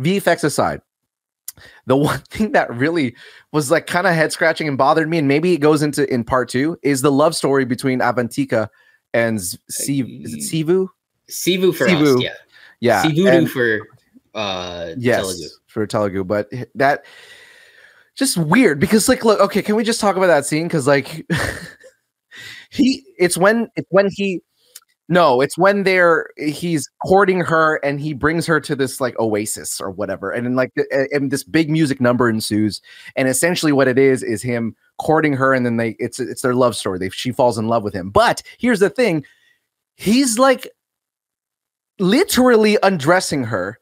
[0.00, 0.80] VFX aside,
[1.86, 3.14] the one thing that really
[3.52, 6.24] was like kind of head scratching and bothered me, and maybe it goes into in
[6.24, 8.68] part two, is the love story between Avantika
[9.12, 10.88] and Z- Siv- is it Sivu?
[11.28, 12.16] Sivu for Sivu.
[12.16, 12.30] us, yeah.
[12.80, 13.80] Yeah, Sivudu for
[14.34, 15.48] uh yes Telugu.
[15.66, 17.04] for Telugu, but that
[18.14, 20.66] just weird because like look, okay, can we just talk about that scene?
[20.66, 21.26] Because like
[22.70, 24.42] he, it's when it's when he.
[25.08, 29.78] No, it's when they're he's courting her and he brings her to this like oasis
[29.80, 30.72] or whatever, and then like
[31.12, 32.80] and this big music number ensues,
[33.14, 36.54] and essentially what it is is him courting her, and then they it's it's their
[36.54, 36.98] love story.
[36.98, 39.26] They she falls in love with him, but here's the thing,
[39.96, 40.70] he's like
[41.98, 43.78] literally undressing her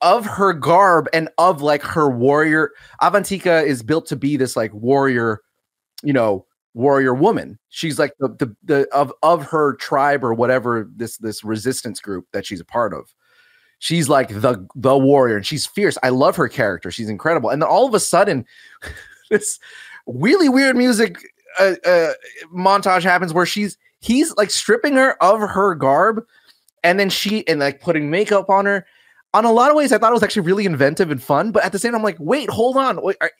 [0.00, 2.70] of her garb and of like her warrior.
[3.02, 5.40] Avantika is built to be this like warrior,
[6.02, 7.58] you know, warrior woman.
[7.70, 12.26] She's like the the, the of of her tribe or whatever this this resistance group
[12.32, 13.14] that she's a part of.
[13.78, 15.96] She's like the the warrior and she's fierce.
[16.02, 16.90] I love her character.
[16.90, 17.50] She's incredible.
[17.50, 18.44] And then all of a sudden,
[19.30, 19.58] this
[20.06, 21.18] really weird music
[21.58, 22.12] uh, uh,
[22.54, 26.24] montage happens where she's he's like stripping her of her garb
[26.82, 28.86] and then she and like putting makeup on her
[29.32, 31.64] on a lot of ways i thought it was actually really inventive and fun but
[31.64, 33.30] at the same time i'm like wait hold on wait, are,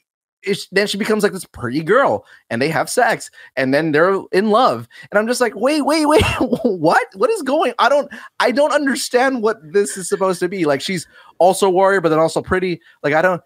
[0.47, 4.19] is, then she becomes like this pretty girl and they have sex and then they're
[4.33, 6.25] in love and i'm just like wait wait wait
[6.65, 10.65] what what is going i don't i don't understand what this is supposed to be
[10.65, 11.07] like she's
[11.39, 13.41] also warrior but then also pretty like i don't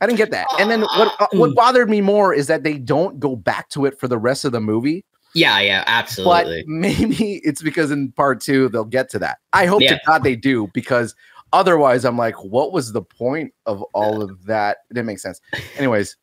[0.00, 2.78] i didn't get that and then what uh, what bothered me more is that they
[2.78, 6.62] don't go back to it for the rest of the movie Yeah, yeah, absolutely.
[6.62, 9.38] but maybe it's because in part two they'll get to that.
[9.52, 9.94] I hope Yeah.
[9.94, 11.14] to God they do because
[11.52, 14.78] otherwise I'm like, what was the point of all of that?
[14.90, 15.40] It didn't make sense.
[15.76, 16.16] Anyways,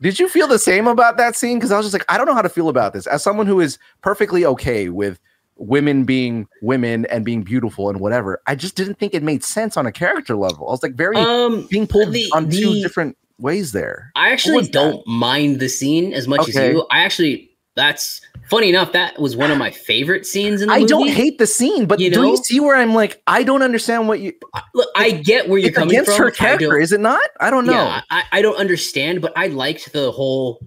[0.00, 1.58] did you feel the same about that scene?
[1.58, 3.06] Because I was just like, I don't know how to feel about this.
[3.06, 5.18] As someone who is perfectly okay with
[5.56, 9.76] women being women and being beautiful and whatever, I just didn't think it made sense
[9.76, 10.68] on a character level.
[10.68, 14.10] I was like very um being pulled the- on two the- different ways there.
[14.16, 16.68] I actually don't mind the scene as much Okay.
[16.68, 16.86] as you.
[16.90, 20.76] I actually that's funny enough, that was one of my favorite scenes in the movie.
[20.76, 20.88] I movie.
[20.88, 24.08] don't hate the scene, but You do you see where I'm like, I don't understand
[24.08, 24.32] what you
[24.74, 26.26] Look, I get where you're coming against from.
[26.26, 27.22] her I character, is it not?
[27.40, 27.72] I don't know.
[27.72, 30.60] Yeah, I, I don't understand, but I liked the whole,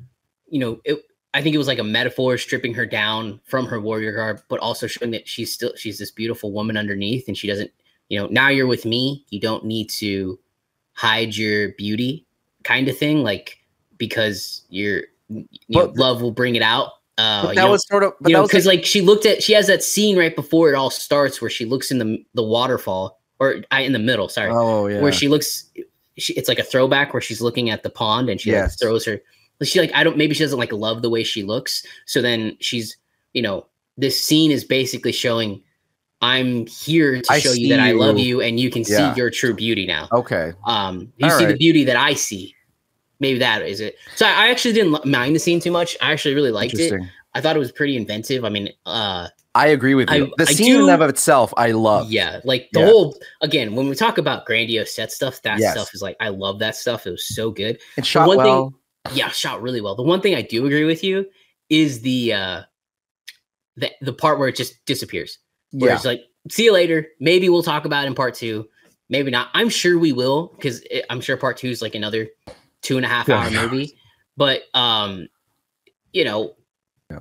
[0.47, 0.99] you know, it,
[1.33, 4.59] I think it was like a metaphor stripping her down from her warrior garb, but
[4.59, 7.71] also showing that she's still she's this beautiful woman underneath, and she doesn't,
[8.09, 10.37] you know, now you're with me, you don't need to
[10.93, 12.25] hide your beauty,
[12.63, 13.57] kind of thing, like
[13.97, 16.91] because you're, you know, love will bring it out.
[17.21, 19.25] Uh, But that know, was sort of, but you know, because like, like she looked
[19.25, 22.25] at she has that scene right before it all starts where she looks in the
[22.33, 25.69] the waterfall or I in the middle, sorry, oh yeah, where she looks
[26.17, 29.05] she, it's like a throwback where she's looking at the pond and she like, throws
[29.05, 29.21] her
[29.63, 31.85] she like i don't maybe she doesn't like love the way she looks.
[32.05, 32.97] So then she's
[33.33, 35.61] you know this scene is basically showing
[36.21, 38.25] i'm here to I show you that i love you.
[38.25, 39.13] you and you can Yeah.
[39.13, 40.07] see your true beauty now.
[40.11, 42.55] Okay, um you All see the beauty that i see
[43.21, 46.11] maybe that is it so i I actually didn't mind the scene too much i
[46.11, 46.93] actually really liked it
[47.35, 50.27] i thought it was pretty inventive i mean uh I agree with you.
[50.27, 52.09] I- the I scene in do- and of itself, I love.
[52.09, 52.85] Yeah, like the Yeah.
[52.85, 55.73] whole again when we talk about grandiose set stuff, that Yes.
[55.73, 57.05] stuff is like I love that stuff.
[57.05, 57.77] It was so good.
[57.97, 58.73] and shot one thing- well.
[59.13, 59.93] Yeah, shot really well.
[59.95, 61.25] The one thing I do agree with you
[61.69, 62.61] is the uh
[63.75, 65.37] the the part where it just disappears.
[65.71, 67.07] Where yeah, it's like, see you later.
[67.19, 68.69] Maybe we'll talk about it in part two.
[69.09, 69.49] Maybe not.
[69.53, 72.29] I'm sure we will because I'm sure part two is like another
[72.81, 73.39] two and a half Yeah.
[73.39, 73.97] hour movie.
[74.37, 75.27] But um,
[76.13, 76.55] you know,
[77.09, 77.19] Yeah.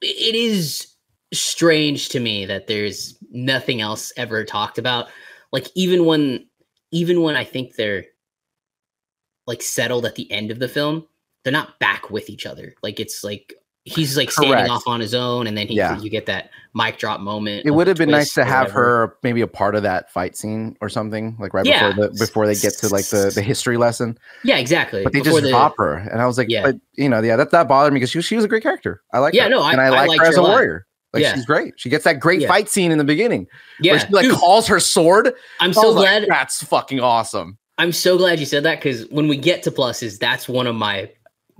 [0.00, 0.94] it is
[1.32, 5.08] strange to me that there's nothing else ever talked about.
[5.52, 6.46] Like even when
[6.90, 8.04] even when I think they're
[9.46, 11.06] like settled at the end of the film,
[11.42, 12.74] they're not back with each other.
[12.82, 14.70] Like it's like he's like standing Correct.
[14.70, 15.98] off on his own, and then he, Yeah.
[16.00, 17.66] you get that mic drop moment.
[17.66, 20.76] it would have been nice to have her maybe a part of that fight scene
[20.80, 21.88] or something, like right Yeah.
[21.90, 24.16] before the before they get to like the the history lesson.
[24.44, 25.02] Yeah, exactly.
[25.02, 26.62] But they Before just the- drop her, and I was like, Yeah.
[26.62, 29.02] but you know, yeah, that that bothered me because she she was a great character.
[29.12, 29.50] I like Yeah, her.
[29.50, 30.86] no, I- and I, I like her as a warrior.
[31.12, 31.34] Like Yeah.
[31.34, 31.74] she's great.
[31.76, 32.48] She gets that great Yeah.
[32.48, 33.46] fight scene in the beginning
[33.80, 35.32] Yeah, where she like dude, calls her sword.
[35.58, 36.26] I'm so was like, glad.
[36.28, 37.58] that's fucking awesome.
[37.78, 40.76] I'm so glad you said that because when we get to pluses, that's one of
[40.76, 41.10] my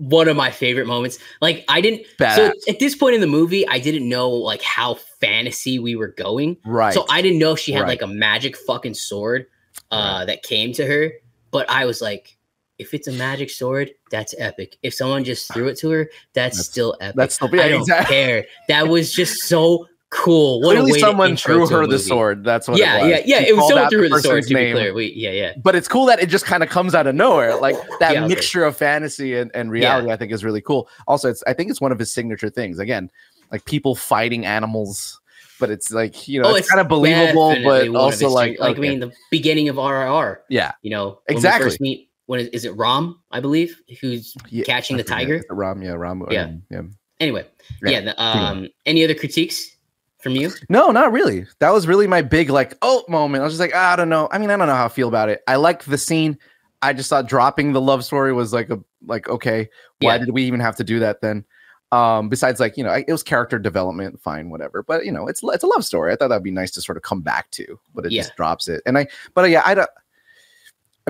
[0.00, 1.18] one of my favorite moments.
[1.42, 4.94] Like I didn't so at this point in the movie, I didn't know like how
[5.20, 6.56] fantasy we were going.
[6.64, 6.94] Right.
[6.94, 7.88] So I didn't know she had Right.
[7.88, 9.46] like a magic fucking sword
[9.90, 11.12] uh that came to her.
[11.50, 12.38] But I was like,
[12.78, 14.76] if it's a magic sword, that's epic.
[14.82, 17.16] If someone just threw it to her, that's, That's- still epic.
[17.16, 18.14] that's still- yeah, I don't exactly.
[18.16, 18.46] care.
[18.68, 20.60] That was just so cool.
[20.60, 22.44] What Clearly, someone threw her the sword.
[22.44, 22.78] That's what.
[22.78, 23.40] Yeah, yeah, yeah.
[23.40, 24.42] It was someone threw her the sword.
[24.44, 24.74] To be name.
[24.76, 25.52] clear, we yeah, yeah.
[25.62, 27.56] But it's cool that it just kind of comes out of nowhere.
[27.56, 30.44] Like that Yeah, I was like- mixture of fantasy and, and reality, I think is
[30.44, 30.88] really cool.
[31.06, 32.78] Also, it's I think it's one of his signature things.
[32.78, 33.10] Again,
[33.52, 35.20] like people fighting animals,
[35.58, 38.86] but it's like you know, Oh, it's, kind of believable, but also like like okay.
[38.86, 40.38] I mean, the beginning of RRR.
[40.48, 41.76] yeah, You know, Exactly.
[41.80, 43.20] meet when is, is it Rom?
[43.32, 44.62] I believe who's yeah.
[44.64, 45.42] catching the tiger.
[45.50, 46.44] Ram, yeah, Ram, Yeah.
[46.44, 46.82] um, yeah.
[47.18, 47.44] Anyway,
[47.82, 48.00] Yeah, yeah.
[48.02, 49.76] the, um, any other critiques
[50.22, 50.50] from you?
[50.68, 51.46] No, not really.
[51.58, 53.42] That was really my big like oh moment.
[53.42, 54.28] I was just like "Ah, I don't know.
[54.30, 55.42] I mean, I don't know how I feel about it.
[55.48, 56.38] I like the scene.
[56.82, 59.68] I just thought dropping the love story was like a like okay.
[60.00, 60.18] Why Yeah.
[60.24, 61.44] did we even have to do that then?
[61.92, 64.82] Um, besides like you know, I, it was character development, fine, whatever.
[64.82, 66.12] But you know, it's it's a love story.
[66.12, 68.22] I thought that'd be nice to sort of come back to, but it Yeah.
[68.22, 68.82] just drops it.
[68.86, 69.90] And I, but uh, yeah, I don't.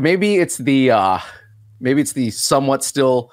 [0.01, 1.19] Maybe it's the uh,
[1.81, 3.31] maybe it's the somewhat still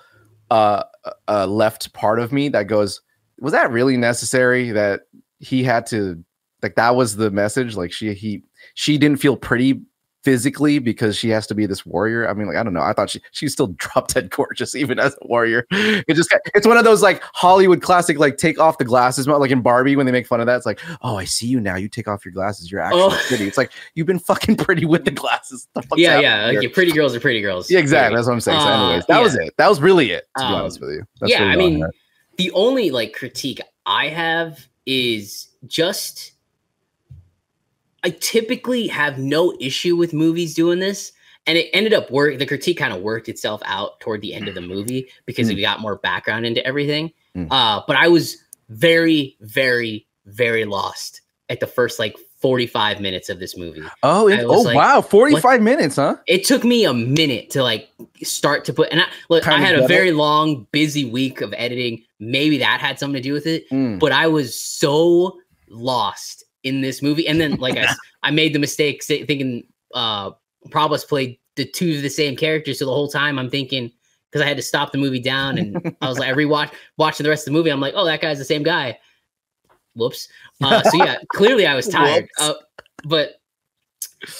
[0.51, 0.83] uh,
[1.27, 3.01] uh left part of me that goes,
[3.39, 5.01] was that really necessary that
[5.39, 6.23] he had to
[6.63, 9.81] like that was the message like she he she didn't feel pretty
[10.23, 12.27] physically because she has to be this warrior.
[12.27, 12.81] I mean like i don't know.
[12.81, 15.65] I thought she she's still drop dead gorgeous even as a warrior.
[15.71, 19.51] It just it's one of those like hollywood classic like take off the glasses like
[19.51, 21.75] in barbie when they make fun of that it's like oh i see you now.
[21.75, 22.69] You take off your glasses.
[22.71, 23.21] You're actually Oh.
[23.27, 23.47] pretty.
[23.47, 25.67] It's like you've been fucking pretty with the glasses.
[25.75, 26.59] The yeah, yeah.
[26.59, 27.69] Like, pretty girls are pretty girls.
[27.71, 28.15] yeah exactly.
[28.17, 28.59] That's what i'm saying.
[28.59, 29.45] So Uh, anyways that was yeah.
[29.47, 29.53] it.
[29.57, 31.03] That was really it to be Um, honest with you.
[31.21, 31.85] That's yeah, really I mean,
[32.37, 36.31] the only like critique I have is just
[38.03, 41.11] I typically have no issue with movies doing this.
[41.45, 42.37] And it ended up work.
[42.37, 45.55] The critique kind of worked itself out toward the end of the movie because Mm.
[45.55, 47.11] we got more background into everything.
[47.35, 47.47] Mm.
[47.49, 48.37] Uh, but I was
[48.69, 53.83] very, very, very lost at the first like 45 minutes of this movie.
[54.03, 57.89] oh it, oh like, wow 45 minutes huh It took me a minute to like
[58.23, 59.87] start to put and I look, I Kinda had a it.
[59.87, 62.03] very long, busy week of editing.
[62.19, 63.99] Maybe that had something to do with it Mm.
[63.99, 67.27] but I was so lost in this movie.
[67.27, 67.77] And then, like
[68.23, 70.31] I made the mistake say, thinking uh
[70.69, 72.79] Prabhas played the two of the same characters.
[72.79, 73.91] So the whole time I'm thinking
[74.29, 77.23] because I had to stop the movie down and I was like, I rewatch watching
[77.23, 77.69] the rest of the movie.
[77.71, 78.99] I'm like, oh, that guy's the same guy.
[79.97, 80.27] Whoops.
[80.63, 82.27] Uh, so yeah, clearly I was tired.
[82.39, 82.53] Uh,
[83.03, 83.35] but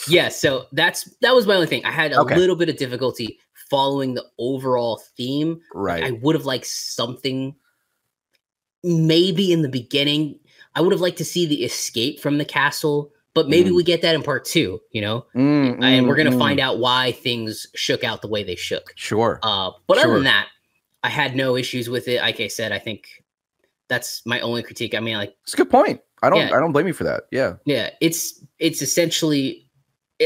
[0.08, 1.86] yeah, so that's that was my only thing.
[1.86, 2.36] I had a Okay.
[2.36, 3.38] little bit of difficulty
[3.70, 7.54] following the overall theme right I would have liked something
[8.84, 10.40] maybe in the beginning.
[10.76, 13.76] I would have liked to see the escape from the castle, but maybe Mm.
[13.76, 15.26] we get that in part two, you know?
[15.36, 16.40] Mm, and we're mm, gonna mm.
[16.40, 18.94] find out why things shook out the way they shook.
[18.96, 19.40] Sure.
[19.44, 20.48] Uh, but other than that,
[21.04, 22.22] I had no issues with it.
[22.22, 23.08] Like I said, I think
[23.90, 24.94] that's my only critique.
[24.96, 26.02] I mean, like, It's a good point.
[26.24, 26.40] I don't.
[26.40, 26.56] Yeah.
[26.56, 27.24] I don't blame you for that.
[27.32, 27.54] Yeah.
[27.66, 29.64] yeah, it's it's essentially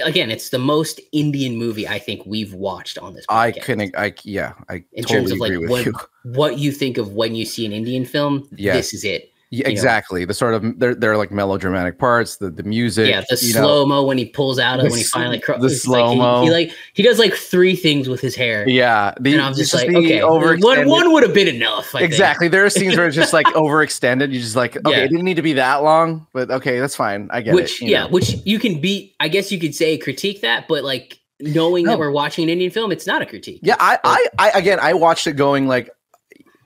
[0.06, 3.26] again, it's the most Indian movie I think we've watched on this.
[3.28, 3.62] I podcast.
[3.64, 3.82] can.
[3.98, 4.54] I yeah.
[4.70, 5.94] I In totally terms of, like, agree with what- you.
[6.24, 8.48] What you think of when you see an Indian film?
[8.56, 8.76] Yes.
[8.76, 9.31] This is it.
[9.54, 9.72] Yeah, know.
[9.72, 10.24] exactly.
[10.24, 12.38] The sort of they're they're like melodramatic parts.
[12.38, 13.10] The the music.
[13.10, 15.86] yeah, the slow mo when he pulls out of when he finally cro- the it's
[15.86, 16.46] like he-.
[16.46, 18.68] He, like he does like three things with his hair.
[18.70, 19.14] Yeah.
[19.20, 21.94] The, and I'm just like, the okay, one one would have been enough.
[21.94, 22.12] I think.
[22.12, 22.48] exactly.
[22.48, 24.32] There are scenes where it's just like overextended.
[24.32, 25.04] You just like okay, Yeah.
[25.04, 27.28] it didn't need to be that long, but okay, that's fine.
[27.32, 27.86] I get Which it.
[27.86, 28.10] you yeah, know.
[28.10, 29.14] which you can be.
[29.20, 31.92] I guess you could say critique that, but like knowing No.
[31.92, 33.60] that we're watching an Indian film, it's not a critique.
[33.64, 33.76] Yeah.
[33.80, 35.90] I, I I again I watched it going like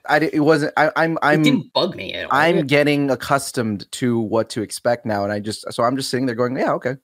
[0.08, 2.30] I it wasn't I I'm it I'm didn't bug me at all.
[2.32, 6.26] I'm getting accustomed to what to expect now, and I just so I'm just sitting
[6.26, 6.96] there going, yeah, okay,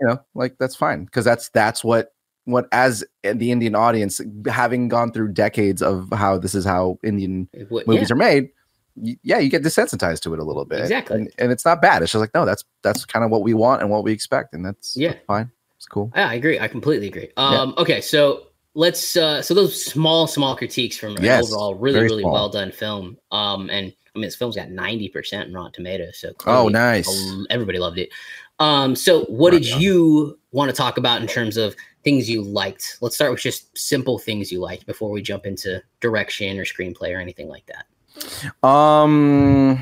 [0.00, 2.12] you know, like that's fine because that's that's what
[2.44, 7.48] what as the Indian audience having gone through decades of how this is how Indian
[7.70, 8.48] would- movies yeah, are made.
[8.94, 11.16] Yeah, you get desensitized to it a little bit, Exactly.
[11.16, 12.02] and, and it's not bad.
[12.02, 14.52] It's just like no, that's that's kind of what we want and what we expect,
[14.52, 15.14] and that's Yeah.
[15.26, 15.50] fine.
[15.78, 16.12] It's cool.
[16.14, 16.60] yeah, I agree.
[16.60, 17.30] I completely agree.
[17.38, 22.22] Um, okay, so let's uh so those small small critiques from Yes, overall really really
[22.22, 22.32] small.
[22.32, 23.18] well done film.
[23.30, 27.08] Um, and I mean this film's got ninety percent in Rotten Tomatoes, so Oh, nice.
[27.50, 28.10] Everybody loved it.
[28.58, 29.80] Um, so what Right did on.
[29.80, 32.98] you want to talk about in terms of things you liked?
[33.00, 37.16] Let's start with just simple things you liked before we jump into direction or screenplay
[37.16, 38.66] or anything like that.
[38.68, 39.78] Um,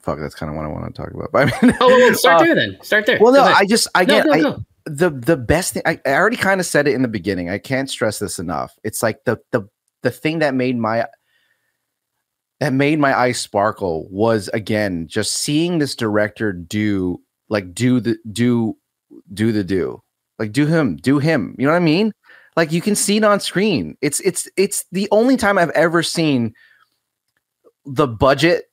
[0.00, 1.30] fuck, that's kind of what I want to talk about.
[1.32, 2.78] But I mean, Oh, well, start uh, there then.
[2.82, 3.18] Start there.
[3.20, 3.42] Well, no.
[3.44, 4.64] I just I no, get no, I, no.
[4.86, 7.50] The the best thing I, I already kind of said it in the beginning.
[7.50, 8.78] I can't stress this enough.
[8.84, 9.68] It's like the the
[10.02, 11.06] the thing that made my
[12.60, 18.16] that made my eyes sparkle was again just seeing this director do like do the
[18.30, 18.76] do
[19.32, 20.02] do the do
[20.38, 21.54] like do him do him.
[21.58, 22.12] You know what I mean?
[22.56, 23.96] Like you can see it on screen.
[24.00, 26.54] It's it's it's the only time I've ever seen
[27.84, 28.64] the budget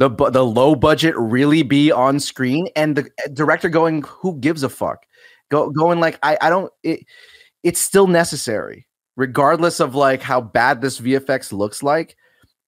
[0.00, 4.62] the the low budget really be on screen and the uh, director going who gives
[4.62, 5.04] a fuck?
[5.50, 7.00] Go going like i i don't it,
[7.62, 8.86] it's still necessary
[9.16, 12.16] regardless of like how bad this vfx looks like.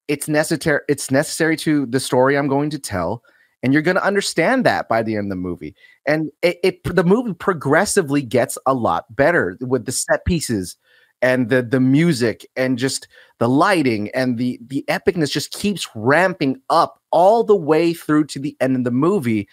[0.08, 3.22] It's necessary it's necessary to the story i'm going to tell
[3.62, 5.74] and you're going to understand that by the end of the movie.
[6.06, 10.76] And it, it the movie progressively gets a lot better with the set pieces
[11.22, 13.08] and the the music and just
[13.38, 18.38] the lighting and the the epicness just keeps ramping up all the way through to
[18.38, 19.48] the end of the movie.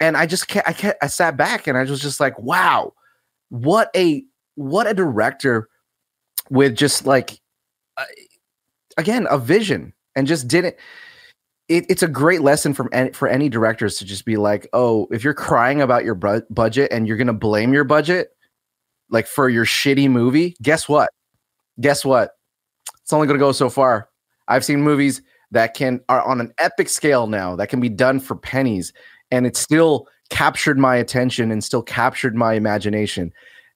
[0.00, 2.92] And i just can't i can't i sat back and i was just like wow
[3.48, 5.68] what a what a director
[6.50, 7.40] with just like
[7.96, 8.04] uh,
[8.96, 10.76] again a vision and just didn't
[11.68, 15.08] it, it's a great lesson from any, for any directors to just be like oh
[15.10, 18.36] if you're crying about your bu- budget and you're going to blame your budget
[19.10, 21.10] like for your shitty movie, guess what?
[21.80, 22.32] Guess what?
[23.02, 24.08] It's only going to go so far.
[24.48, 28.20] I've seen movies that can are on an epic scale now that can be done
[28.20, 28.92] for pennies
[29.30, 33.32] and it still captured my attention and still captured my imagination.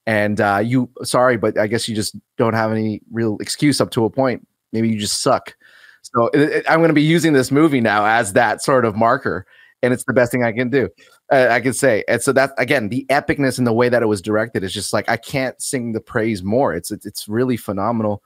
[0.06, 3.90] And uh, you, sorry, but I guess you just don't have any real excuse up
[3.92, 4.46] to a point.
[4.72, 5.54] Maybe you just suck.
[6.02, 8.96] So it, it, I'm going to be using this movie now as that sort of
[8.96, 9.46] marker,
[9.82, 10.88] and it's the best thing I can do
[11.32, 12.04] uh, I can say.
[12.06, 14.92] And so that again, the epicness and the way that it was directed is just
[14.92, 16.74] like I can't sing the praise more.
[16.74, 18.22] It's it's, it's really phenomenal.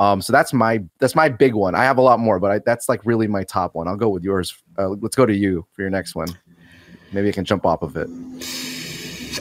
[0.00, 1.74] Um, so that's my that's my big one.
[1.74, 3.88] I have a lot more, but I, that's like really my top one.
[3.88, 4.54] I'll go with yours.
[4.76, 6.28] Uh, let's go to you for your next one.
[7.12, 8.08] Maybe I can jump off of it.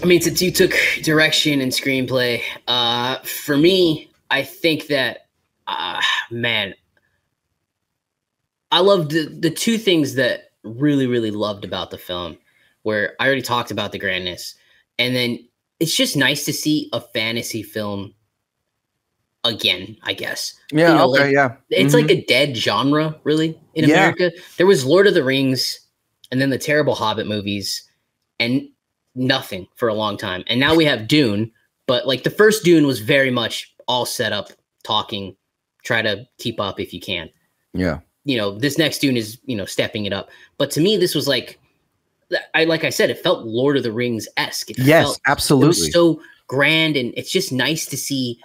[0.02, 5.28] I mean, since you took direction and screenplay, uh, for me, I think that,
[5.66, 6.76] uh, man,
[8.72, 12.38] I loved the, the two things that really, really loved about the film
[12.88, 14.56] where I already talked about the grandness.
[14.98, 15.46] And then
[15.82, 18.14] it's just nice to see a fantasy film
[19.44, 20.54] again, I guess.
[20.72, 21.56] Yeah, You know, okay, like, yeah.
[21.70, 22.02] It's Mhm.
[22.02, 23.96] like a dead genre, really, in Yeah.
[23.96, 24.32] America.
[24.56, 25.82] There was Lord of the Rings
[26.32, 27.84] and then the terrible Hobbit movies
[28.40, 28.70] and
[29.16, 30.46] nothing for a long time.
[30.48, 31.52] And now we have Dune,
[31.88, 34.52] but like the first Dune was very much all set up,
[34.84, 35.36] talking,
[35.84, 37.30] try to keep up if you can
[37.74, 38.00] yeah.
[38.26, 40.30] you know this next Dune is you know stepping it up.
[40.58, 41.60] But to me, this was like
[42.54, 44.70] I like I said, it felt Lord of the Rings esque.
[44.78, 45.68] Yes, felt, it absolutely.
[45.68, 48.40] was so grand, and it's just nice to see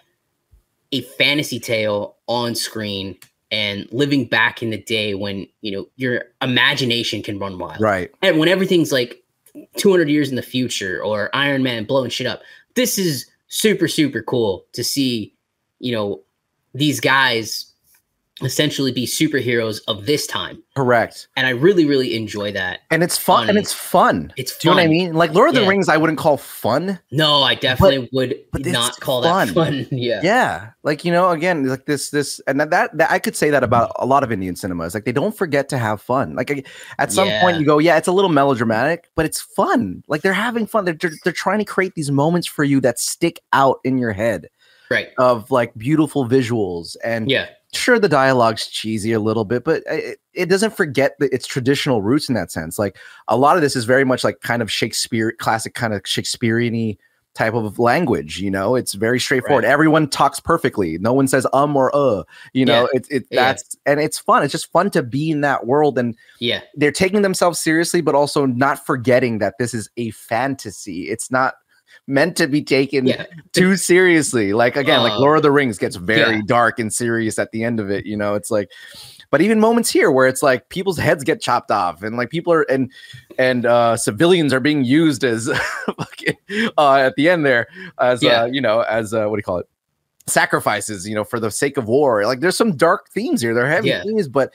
[0.93, 3.17] a fantasy tale on screen
[3.51, 8.11] and living back in the day when you know your imagination can run wild, right.
[8.23, 9.23] and when everything's like
[9.77, 12.43] 200 years in the future or Iron Man blowing shit up.
[12.75, 15.35] This is super super cool to see.
[15.81, 16.21] You know
[16.75, 17.72] these guys
[18.45, 21.29] essentially be superheroes of this time Correct.
[21.37, 22.81] and I really, really enjoy that.
[22.91, 23.43] And it's fun.
[23.49, 23.57] And Fun.
[23.57, 24.33] it's fun.
[24.37, 25.15] It's Do you know what I mean?
[25.15, 25.69] Like Lord of the Yeah.
[25.69, 26.99] Rings, I wouldn't call fun.
[27.11, 29.49] No, I definitely would but not call fun.
[29.49, 29.87] that fun.
[29.91, 30.21] yeah.
[30.23, 30.71] Yeah.
[30.83, 33.63] Like, you know, again, like this, this, and that, that, that I could say that
[33.63, 34.95] about a lot of Indian cinemas.
[34.95, 36.35] Like, they don't forget to have fun.
[36.35, 36.67] Like,
[36.99, 40.03] at some point, you go, yeah, it's a little melodramatic, but it's fun.
[40.09, 40.85] Like, they're having fun.
[40.85, 44.13] They're, they're, they're trying to create these moments for you that stick out in your
[44.13, 44.49] head
[44.93, 45.09] Right.
[45.19, 46.97] of like beautiful visuals.
[47.05, 47.47] And Yeah.
[47.73, 52.03] sure, the dialogue's cheesy a little bit, but it, it doesn't forget the, its traditional
[52.03, 52.79] roots in that sense.
[52.79, 52.97] Like,
[53.29, 56.97] a lot of this is very much like kind of Shakespeare, classic kind of Shakespearean
[57.35, 59.73] type of language you know it's very straightforward Right.
[59.73, 63.45] everyone talks perfectly no one says um or uh you know it's it Yeah.
[63.55, 66.61] that's and it's fun it's just fun to be in that world and Yeah.
[66.75, 71.55] they're taking themselves seriously but also not forgetting that this is a fantasy it's not
[72.07, 73.27] meant to be taken Yeah.
[73.53, 76.43] too seriously like again like Uh, lord of the rings gets very yeah.
[76.47, 78.71] dark and serious at the end of it you know it's like
[79.31, 82.53] but even moments here where it's like people's heads get chopped off and like people
[82.53, 82.91] are and
[83.39, 85.49] and uh civilians are being used as
[86.79, 87.67] uh at the end there
[87.99, 88.43] as Yeah.
[88.43, 89.69] uh you know as uh what do you call it
[90.27, 93.69] sacrifices you know for the sake of war like there's some dark themes here they're
[93.69, 94.03] heavy Yeah.
[94.03, 94.53] themes but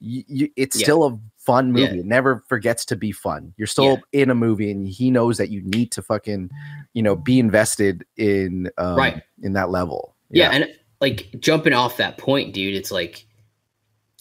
[0.00, 0.84] y- y- it's Yeah.
[0.84, 1.86] still a fun Yeah.
[1.88, 5.38] movie it never forgets to be fun you're still in a movie and he knows
[5.38, 6.50] that you need to fucking
[6.94, 9.22] you know be invested in um, Right.
[9.42, 10.48] in that level yeah.
[10.50, 10.66] And
[11.02, 13.26] like jumping off that point, dude, it's like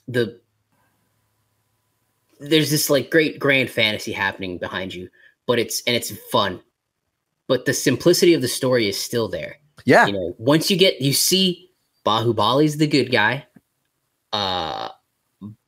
[0.09, 0.41] the
[2.39, 5.09] there's this like great grand fantasy happening behind you,
[5.47, 6.61] but it's and it's fun.
[7.47, 9.55] But the simplicity of the story is still there.
[9.85, 11.69] yeah you know, once you get you see
[12.05, 13.45] Baahubali's the good guy,
[14.33, 14.89] uh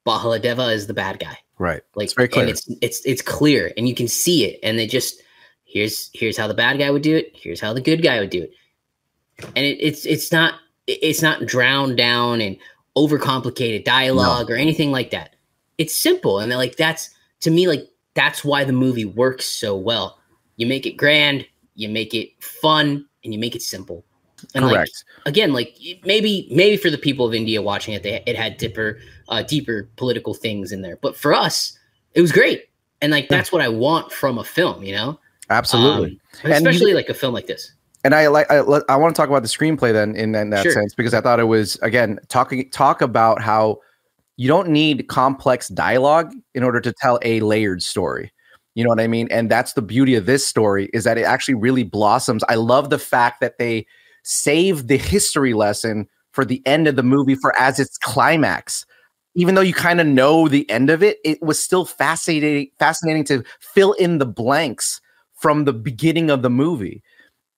[0.05, 1.37] Bhallaladeva is the bad guy.
[1.57, 2.43] right Like It's very clear.
[2.43, 5.21] and it's it's it's clear and you can see it and they just
[5.65, 8.29] here's here's how the bad guy would do it, here's how the good guy would
[8.29, 8.51] do it.
[9.55, 10.55] And it, it's it's not
[10.87, 12.57] it's not drowned down and
[12.97, 15.35] overcomplicated dialogue or anything like that.
[15.77, 17.09] It's simple and they're like that's
[17.41, 20.19] to me like that's why the movie works so well.
[20.57, 24.05] You make it grand, you make it fun, and you make it simple.
[24.53, 25.03] And like, Correct.
[25.25, 25.75] again, like
[26.05, 28.99] maybe maybe for the people of India watching it, they it had deeper
[29.29, 30.97] uh, deeper political things in there.
[31.01, 31.77] But for us,
[32.13, 32.65] it was great,
[33.01, 35.19] and like that's what I want from a film, you know,
[35.49, 36.19] Absolutely.
[36.43, 37.73] Um, you- especially like a film like this.
[38.03, 40.63] and I like I, I want to talk about the screenplay then in, in that
[40.63, 40.71] Sure.
[40.71, 43.79] sense because I thought it was again talking talk about how
[44.37, 48.31] you don't need complex dialogue in order to tell a layered story.
[48.75, 49.27] You know what I mean?
[49.29, 52.43] And that's the beauty of this story is that it actually really blossoms.
[52.49, 53.85] I love the fact that they
[54.23, 58.85] save the history lesson for the end of the movie for as its climax.
[59.35, 63.23] Even though you kind of know the end of it, it was still fascinating fascinating
[63.25, 65.01] to fill in the blanks
[65.43, 67.03] from the beginning of the movie.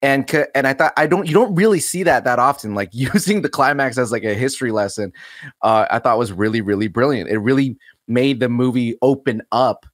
[0.02, 3.42] And and I thought I don't you don't really see that that often like using
[3.42, 5.14] the climax as like a history lesson
[5.62, 7.30] uh I thought was really really brilliant.
[7.30, 9.86] It really made the movie open up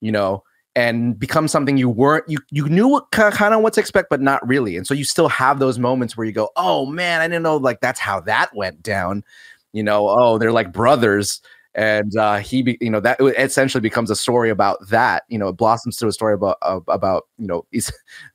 [0.00, 0.42] you know
[0.76, 4.20] and become something you weren't you you knew what kind of what to expect but
[4.20, 4.76] not really.
[4.76, 7.56] And so you still have those moments where you go oh man I didn't know
[7.56, 9.24] like that's how that went down
[9.72, 11.40] you know oh they're like brothers
[11.74, 15.38] and uh he be, you know that it essentially becomes a story about that you
[15.38, 17.92] know it blossoms to a story about uh, about you know he's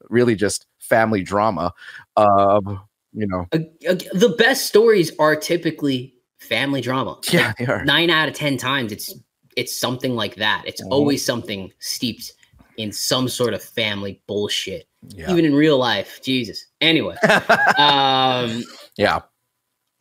[0.09, 1.73] really just family drama
[2.17, 2.81] um
[3.15, 3.45] you know.
[3.53, 7.17] Uh, uh, the best stories are typically family drama.
[7.31, 7.85] yeah they are.
[7.85, 9.13] nine out of ten times it's
[9.55, 10.63] it's something like that.
[10.65, 10.87] It's Mhm.
[10.89, 12.33] always something steeped
[12.77, 15.29] in some sort of family bullshit yeah.
[15.31, 16.21] even in real life.
[16.23, 16.65] Jesus.
[16.81, 17.15] Anyway
[17.77, 18.63] um
[18.97, 19.19] yeah.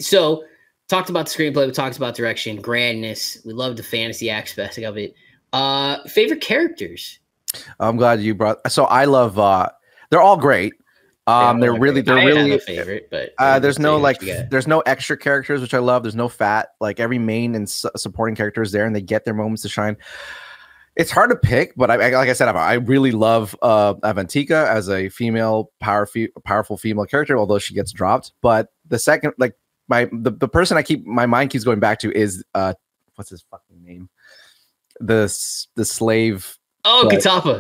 [0.01, 0.43] so
[0.93, 4.99] talked about the screenplay we talked about direction grandness we love the fantasy aspect of
[4.99, 5.15] it.
[5.55, 7.19] Uh favorite characters?
[7.81, 9.71] I'm glad you brought so i love uh
[10.11, 10.75] they're all great.
[11.27, 15.17] Um they're really they're I really favorite but uh there's no like there's no extra
[15.17, 16.03] characters which i love.
[16.03, 16.69] There's no fat.
[16.79, 19.71] Like every main and su- supporting character is there and they get their moments to
[19.71, 19.97] shine.
[20.95, 23.95] It's hard to pick but I, I like i said I, I really love uh
[23.95, 28.33] avantika as a female power fe- powerful female character although she gets dropped.
[28.43, 29.55] But the second like
[29.93, 32.73] my the, the person i keep my mind keeps going back to is uh
[33.17, 34.09] what's his fucking name
[35.01, 35.23] the
[35.77, 37.55] the slave oh Kattappa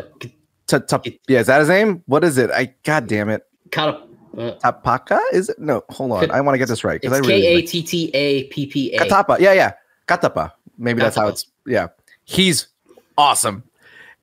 [0.66, 4.08] Ta- ta- yeah is that his name what is it i god damn it Kattappa.
[4.36, 7.20] Uh, tapaka is it no hold on i want to get this right because i
[7.20, 9.38] really like- k-a-t-t-a-p-p-a Kattappa.
[9.38, 9.72] Yeah, yeah.
[10.08, 10.52] Kattappa.
[10.78, 11.88] Maybe that's how it's yeah.
[12.24, 12.68] He's
[13.18, 13.62] awesome.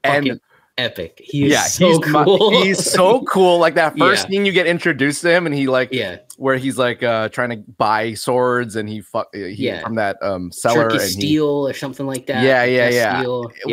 [0.03, 0.41] And Fucking
[0.79, 3.59] epic he is yeah, so he's my- cool he's so cool.
[3.59, 4.29] Like that first Yeah.
[4.29, 7.49] scene you get introduced to him and he like yeah where he's like uh trying
[7.49, 9.81] to buy swords and he fuck he, Yeah.
[9.81, 12.43] from that um seller Turkey and he, Steel or something like that.
[12.43, 13.23] Yeah, yeah, yeah.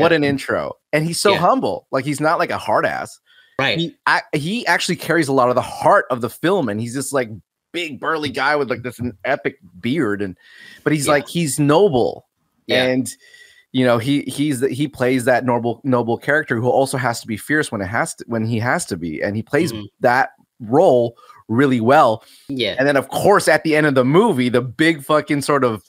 [0.01, 0.73] What an intro.
[0.93, 1.39] And he's so Yeah.
[1.39, 1.87] humble.
[1.93, 3.19] Like he's not like a hard ass.
[3.61, 3.79] right.
[3.79, 6.95] He I, he actually carries a lot of the heart of the film and he's
[6.95, 7.31] just like
[7.73, 10.37] big burly guy with like this epic beard and
[10.83, 12.27] but he's like he's noble
[12.67, 12.85] Yeah.
[12.85, 13.09] and
[13.77, 17.27] you know he he's the, he plays that noble noble character who also has to
[17.27, 19.85] be fierce when it has to when he has to be and he plays Mhm.
[20.01, 21.15] that role
[21.49, 22.75] really well yeah.
[22.79, 25.83] and then of course at the end of the movie the big fucking sort of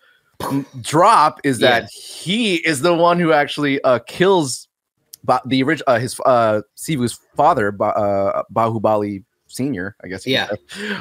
[0.82, 1.88] drop is that Yeah.
[2.24, 4.68] he is the one who actually uh kills
[5.24, 10.50] ba- the original uh, his uh Sivu's father ba- uh Baahubali senior I guess Yeah.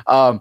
[0.07, 0.41] um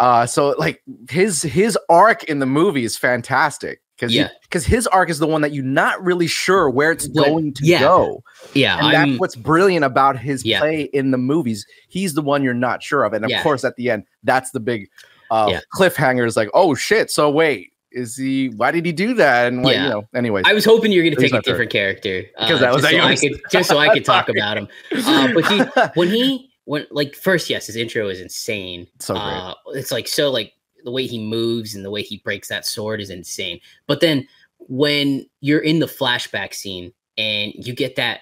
[0.00, 4.28] uh so like his his arc in the movie is fantastic because Yeah.
[4.42, 7.64] because his arc is the one that you're not really sure where it's going to
[7.66, 7.80] yeah.
[7.80, 8.22] go
[8.54, 8.78] yeah.
[8.78, 10.60] and I'm, that's what's brilliant about his Yeah.
[10.60, 11.66] play in the movies.
[11.88, 14.60] He's the one you're not sure of, and of course, at the end, that's the
[14.60, 14.88] big
[15.30, 16.26] uh, cliffhanger.
[16.26, 17.10] Is like, oh shit!
[17.10, 18.48] So wait, is he?
[18.48, 19.52] Why did he do that?
[19.52, 19.84] And Yeah.
[19.84, 21.44] you know, anyways, I was hoping you were going to take a favorite.
[21.44, 24.28] different character uh, Because that was just, so I could, just so I could talk
[24.28, 24.68] about him.
[24.92, 25.58] Uh, but he,
[25.94, 28.86] when he, when like first, yes, his intro is insane.
[29.00, 29.22] So great.
[29.24, 30.52] Uh, it's like so like
[30.84, 33.60] the way he moves and the way he breaks that sword is insane.
[33.86, 34.26] But then
[34.58, 38.20] when you're in the flashback scene and you get that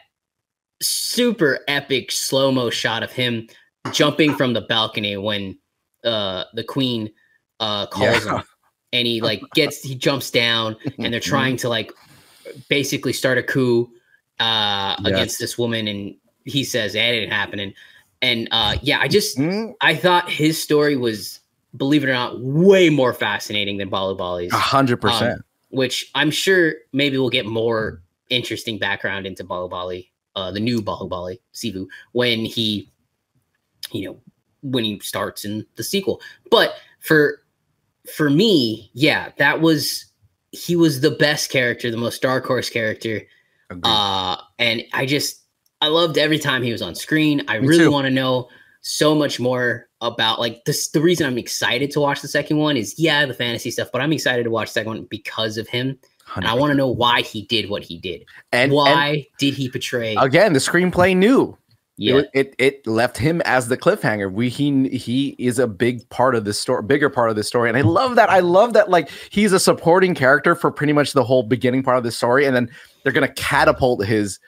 [0.83, 3.49] super epic slow mo shot of him
[3.93, 5.59] jumping from the balcony when
[6.05, 7.11] uh the queen
[7.61, 8.33] uh calls Yeah.
[8.37, 8.45] him
[8.93, 11.91] and he like gets he jumps down and they're trying to like
[12.69, 13.91] basically start a coup
[14.39, 15.07] uh Yes.
[15.07, 17.75] against this woman and he says that didn't happen and
[18.23, 21.41] and uh yeah i just Mm, i thought his story was
[21.77, 25.35] believe it or not way more fascinating than Baahubali's a hundred percent.
[25.35, 30.81] um, which i'm sure maybe we'll get more interesting background into Baahubali uh the new
[30.81, 32.91] Balubali Sivu when he
[33.93, 34.19] you know
[34.63, 36.21] when he starts in the sequel
[36.51, 37.43] but for
[38.15, 40.07] for me yeah that was
[40.53, 43.23] he was the best character the most dark horse character
[43.71, 43.83] Agreed.
[43.85, 45.43] uh and i just
[45.81, 48.49] i loved every time he was on screen i Me really want to know
[48.89, 52.77] so much more about like this the reason i'm excited to watch the second one
[52.77, 55.67] is yeah the fantasy stuff but i'm excited to watch the second one because of
[55.67, 55.99] him.
[56.37, 58.25] And i want to know why he did what he did.
[58.53, 61.59] And, why did he portray again, the screenplay knew.
[62.19, 64.31] It, it it left him as the cliffhanger.
[64.31, 67.71] We he he is a big part of the story, bigger part of the story,
[67.71, 68.29] and I love that.
[68.29, 71.97] I love that like he's a supporting character for pretty much the whole beginning part
[71.97, 72.69] of the story, and then
[73.03, 74.39] they're gonna catapult his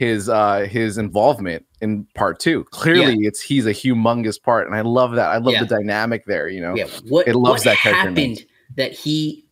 [0.00, 2.64] his uh his involvement in part two.
[2.70, 5.28] Clearly, it's he's a humongous part, and I love that.
[5.28, 5.64] I love Yeah.
[5.64, 6.48] the dynamic there.
[6.48, 6.86] You know, Yeah.
[7.06, 8.46] What, It loves what that character happened
[8.76, 9.44] that he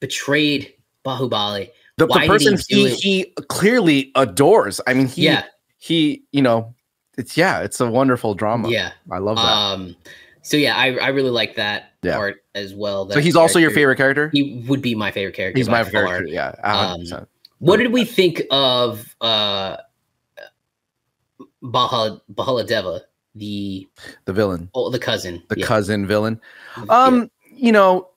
[0.00, 0.72] betrayed
[1.04, 1.68] Baahubali?
[1.98, 4.80] the, the did he person he, he clearly adores.
[4.86, 5.44] I mean, he yeah.
[5.76, 6.74] he you know,
[7.18, 8.70] it's yeah, it's a wonderful drama.
[8.70, 8.92] Yeah.
[9.10, 9.42] I love that.
[9.42, 9.94] Um
[10.40, 12.16] so yeah, I, I really like that Yeah.
[12.16, 13.06] part as well.
[13.10, 14.30] so that he's also your favorite character.
[14.32, 15.58] He would be my favorite character.
[15.58, 16.30] He's my favorite.
[16.30, 17.28] Yeah, a hundred Um, percent.
[17.62, 19.76] What did we think of uh
[21.62, 23.02] Bahal Bhallaladeva,
[23.36, 23.86] the
[24.24, 25.40] the villain, oh, the cousin?
[25.48, 25.66] the Yeah.
[25.66, 26.40] cousin villain.
[26.76, 26.84] Yeah.
[26.88, 28.08] Um, you know,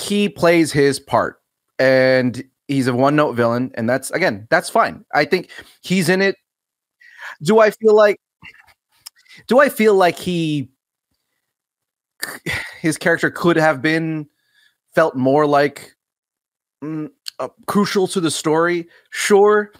[0.00, 1.42] he plays his part,
[1.78, 5.04] and he's a one note villain, and that's again, that's fine.
[5.12, 5.50] I think
[5.82, 6.36] he's in it.
[7.42, 8.18] Do I feel like?
[9.48, 10.70] Do I feel like he?
[12.80, 14.28] His character could have been
[14.94, 15.94] felt more like
[16.82, 19.72] mm, uh, crucial to the story, sure.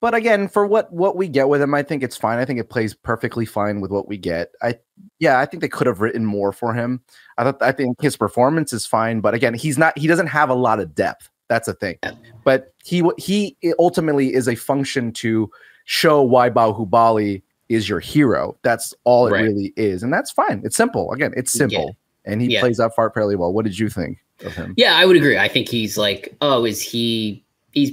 [0.00, 2.38] But again, for what what we get with him, I think it's fine.
[2.38, 4.52] I think it plays perfectly fine with what we get.
[4.62, 4.78] I
[5.18, 7.02] yeah, I think they could have written more for him.
[7.36, 9.98] I thought I think his performance is fine, but again, he's not.
[9.98, 11.28] He doesn't have a lot of depth.
[11.48, 11.98] That's the thing.
[12.44, 15.50] But he he ultimately is a function to
[15.86, 18.56] show why Baahubali is your hero.
[18.62, 19.42] That's all it Right.
[19.42, 20.62] really is, and that's fine.
[20.64, 21.10] It's simple.
[21.12, 21.58] Again, it's Yeah.
[21.58, 22.60] simple, and he Yeah.
[22.60, 23.52] plays that part fairly well.
[23.52, 24.74] What did you think of him?
[24.76, 25.38] Yeah, I would agree.
[25.38, 27.44] I think he's like, oh, is he?
[27.72, 27.92] He's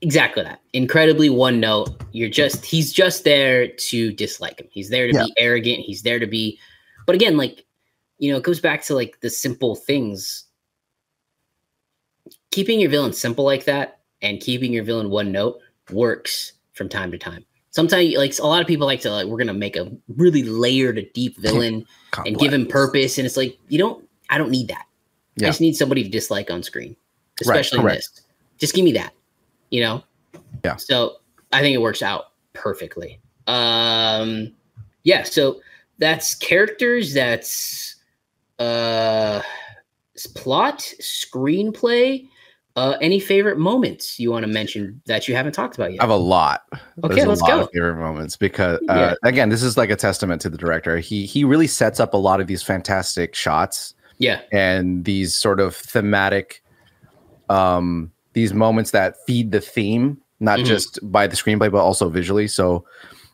[0.00, 0.60] exactly that.
[0.72, 2.02] Incredibly one note.
[2.12, 4.68] You're just he's just there to dislike him.
[4.70, 5.24] He's there to Yeah.
[5.24, 5.80] be arrogant.
[5.80, 6.58] He's there to be,
[7.06, 7.64] but again, like
[8.18, 10.44] you know, it goes back to like the simple things.
[12.50, 15.58] Keeping your villain simple like that and keeping your villain one note
[15.90, 17.44] works from time to time.
[17.70, 21.04] Sometimes, like a lot of people like to like, we're gonna make a really layered,
[21.14, 21.84] deep villain
[22.26, 23.18] and give him purpose.
[23.18, 24.84] And it's like, you don't, I don't need that.
[25.36, 25.46] Yeah.
[25.46, 26.96] I just need somebody to dislike on screen,
[27.40, 27.96] especially correct.
[28.14, 28.20] this.
[28.58, 29.12] Just give me that,
[29.70, 30.02] you know?
[30.64, 30.76] Yeah.
[30.76, 31.16] So
[31.52, 33.20] I think it works out perfectly.
[33.46, 34.52] Um,
[35.04, 35.22] yeah.
[35.22, 35.60] So
[35.98, 37.14] that's characters.
[37.14, 37.96] That's
[38.58, 39.40] uh,
[40.34, 42.28] plot, screenplay.
[42.74, 46.00] Uh, any favorite moments you want to mention that you haven't talked about yet?
[46.00, 46.62] I have a lot.
[47.04, 47.60] Okay, There's let's lot go.
[47.64, 49.14] of favorite moments because uh, Yeah.
[49.28, 50.98] again, this is like a testament to the director.
[50.98, 53.92] He he really sets up a lot of these fantastic shots
[54.22, 54.40] yeah.
[54.52, 56.62] and these sort of thematic
[57.48, 60.64] um these moments that feed the theme not Mhm.
[60.66, 62.84] just by the screenplay but also visually so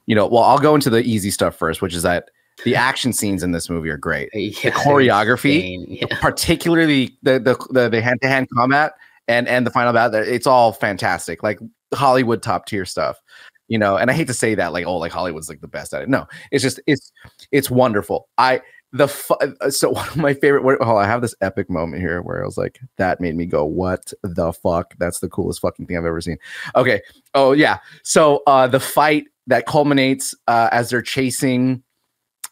[0.07, 2.31] you know well i'll go into the easy stuff first which is that
[2.65, 6.07] the action scenes in this movie are great yeah choreography, Yeah.
[6.21, 8.93] particularly the the the, the hand-to-hand combat
[9.29, 11.59] and and the final battle it's all fantastic like
[11.95, 13.21] hollywood top tier stuff
[13.69, 15.95] you know and i hate to say that like oh like hollywood's like the best
[15.95, 17.13] at it no it's just it's
[17.53, 18.61] it's wonderful i
[18.93, 22.01] the fu- uh, so one of my favorite where- oh i have this epic moment
[22.03, 24.95] here where i was like that made me go what the fuck?
[24.99, 26.39] That's the coolest fucking thing i've ever seen.
[26.77, 27.01] Okay.
[27.35, 27.79] Oh yeah.
[28.03, 31.83] So uh the fight that culminates uh as they're chasing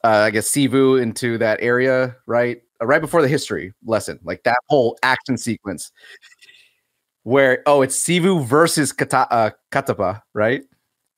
[0.04, 2.62] uh i guess sivu into that area right?
[2.82, 5.90] Uh, right before the history lesson like that whole action sequence
[7.24, 10.62] where oh it's sivu versus Kata, uh, Kattappa right?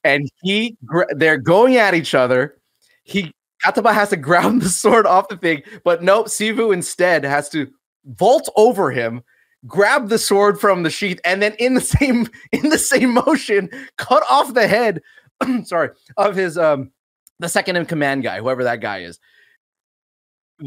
[0.04, 0.76] And he
[1.16, 2.56] they're going at each other.
[3.04, 3.32] He
[3.64, 7.70] Kattappa has to ground the sword off the thing, but nope, Sivu instead has to
[8.04, 9.22] vault over him,
[9.66, 13.70] grab the sword from the sheath, and then in the same in the same motion,
[13.96, 15.02] cut off the head,
[15.64, 16.90] sorry, of his um
[17.38, 19.18] the second in command guy, whoever that guy is.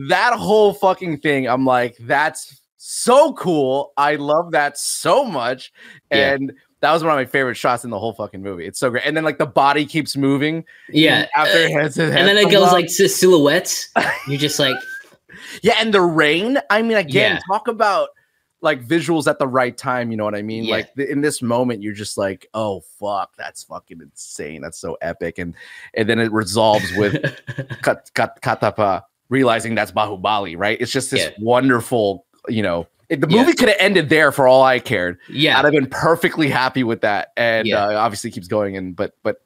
[0.08, 3.92] That whole fucking thing, I'm like, that's so cool.
[3.98, 5.74] I love that so much.
[6.12, 6.34] Yeah.
[6.34, 8.66] And that was one of my favorite shots in the whole fucking movie.
[8.66, 9.04] It's so great.
[9.06, 10.66] And then like the body keeps moving.
[10.90, 11.28] Yeah.
[11.36, 12.74] After it hits his and then it goes off.
[12.74, 13.90] like to silhouettes.
[14.28, 14.76] You're just like,
[15.62, 16.58] Yeah, and the rain.
[16.70, 17.40] I mean, again, Yeah.
[17.56, 18.10] talk about
[18.62, 20.12] like visuals at the right time.
[20.12, 20.64] You know what I mean?
[20.66, 20.76] Yeah.
[20.76, 24.62] Like th- in this moment, you're just like, oh fuck, that's fucking insane.
[24.62, 25.38] That's so epic.
[25.40, 25.56] And
[25.96, 27.22] and then it resolves with
[27.84, 30.78] Kat- Kat- Kattappa realizing that's Baahubali, right?
[30.82, 31.30] It's just this Yeah.
[31.40, 32.88] wonderful, you know.
[33.20, 33.41] The Yeah.
[33.41, 35.18] movie could have ended there for all I cared.
[35.30, 35.59] yeah.
[35.59, 37.30] I'd have been perfectly happy with that.
[37.38, 37.86] And Yeah.
[37.86, 38.78] uh, obviously keeps going.
[38.78, 39.38] And but but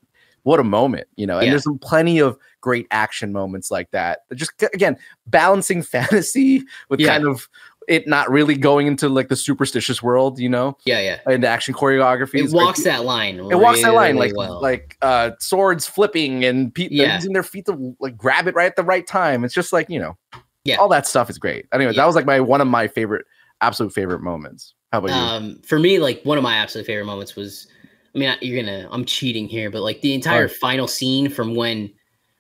[0.44, 1.38] what a moment, you know.
[1.38, 1.52] And Yeah.
[1.54, 4.20] there's some plenty of great action moments like that.
[4.36, 4.98] Just again
[5.28, 7.50] balancing fantasy with kind of
[7.88, 11.00] it not really going into like the superstitious world, you know, Yeah.
[11.02, 11.20] Yeah.
[11.28, 12.44] and the action choreography.
[12.44, 12.92] It walks great.
[12.92, 13.40] that line.
[13.40, 14.60] It walks that line like well.
[14.62, 17.16] like uh swords flipping and pe- Yeah.
[17.16, 19.44] using their feet to like grab it right at the right time.
[19.44, 20.18] It's just like you know,
[20.64, 20.78] Yeah.
[20.78, 21.66] all that stuff is great.
[21.74, 22.02] Anyway, Yeah.
[22.02, 23.26] that was like my one of my favorite,
[23.62, 24.74] absolute favorite moments.
[24.92, 25.14] How about you?
[25.16, 27.68] um, for me, like one of my absolute favorite moments was
[28.14, 28.88] I mean, you're gonna.
[28.92, 31.92] I'm cheating here, but like the entire final scene from when,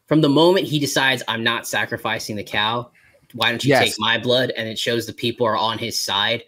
[0.07, 2.91] from the moment he decides I'm not sacrificing the cow.
[3.33, 3.83] Why don't you Yes.
[3.83, 4.51] take my blood?
[4.51, 6.43] And it shows the people are on his side.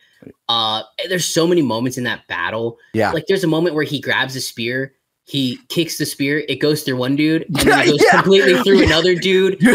[0.47, 2.77] Uh, there's so many moments in that battle.
[2.93, 3.11] Yeah.
[3.11, 4.93] Like there's a moment where he grabs a spear,
[5.27, 8.21] he kicks the spear, it goes through one dude, and then Yeah, it goes yeah.
[8.21, 9.59] completely through another dude.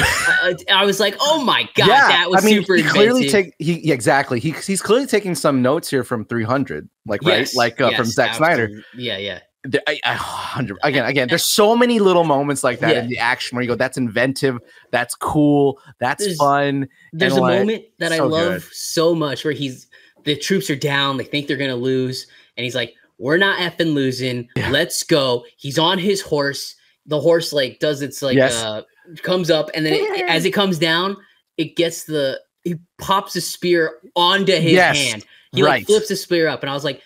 [0.43, 3.55] Uh, I was like, oh my god, that was I mean, super he clearly take
[3.61, 4.41] he yeah, exactly.
[4.41, 8.15] He he's clearly taking some notes here from 300, like right, like uh, from yes,
[8.15, 8.69] Zack Snyder.
[8.97, 9.39] Yeah, yeah.
[9.63, 11.29] There- I, I, hundred again, again.
[11.29, 13.03] There's so many little moments like that Yeah.
[13.03, 14.59] in the action where you go, "That's inventive,
[14.91, 18.73] that's cool, that's There's- fun." There's and, a like, moment that I love good.
[18.73, 19.87] so much where he's
[20.25, 22.27] the troops are down, they think they're gonna lose,
[22.57, 24.49] and he's like, We're not effing losing.
[24.57, 24.71] Yeah.
[24.71, 25.45] Let's go.
[25.57, 26.75] He's on his horse.
[27.07, 28.61] The horse like does its like Yes.
[28.63, 28.83] uh
[29.23, 31.17] comes up and then it, as it comes down,
[31.57, 35.25] it gets the he pops a spear onto his Yes, hand.
[35.53, 35.69] He right.
[35.69, 37.01] like flips the spear up, and I was like,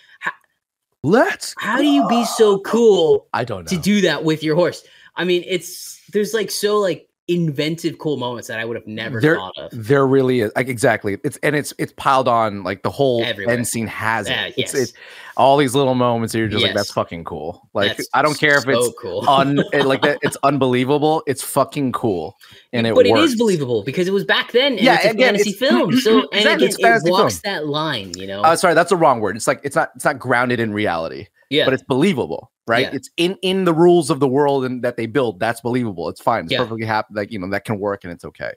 [1.02, 1.54] Let's.
[1.58, 4.82] How do you be so cool I don't know to do that with your horse?
[5.16, 9.20] I mean, it's there's like so like inventive cool moments that I would have never
[9.20, 9.70] There- thought of.
[9.72, 11.18] There really is like exactly.
[11.24, 13.54] It's and it's it's piled on like the whole Everywhere.
[13.56, 14.54] end scene has it.
[14.56, 14.90] It's yes.
[14.90, 14.92] it,
[15.36, 16.32] all these little moments.
[16.32, 17.68] That you're just like that's fucking cool.
[17.74, 19.28] Like That's I don't care if so it's cool.
[19.28, 20.18] un like that.
[20.22, 21.22] It's unbelievable.
[21.26, 22.36] It's fucking cool,
[22.72, 23.20] and it but works.
[23.20, 24.72] it is believable because it was back then.
[24.74, 25.92] And Yeah, it's a again, fantasy it's- film.
[25.96, 27.54] So and Exactly, again, it's it walks film.
[27.54, 28.42] that line, you know.
[28.42, 29.36] Uh, sorry, that's the wrong word.
[29.36, 32.82] It's like it's not it's not grounded in reality, yeah, but it's believable, right?
[32.86, 32.94] Yeah.
[32.94, 35.40] It's in in the rules of the world and that they build.
[35.40, 36.08] That's believable.
[36.08, 36.44] It's fine.
[36.44, 36.58] It's Yeah.
[36.58, 37.14] perfectly happy.
[37.14, 38.52] Like you know that can work and it's okay.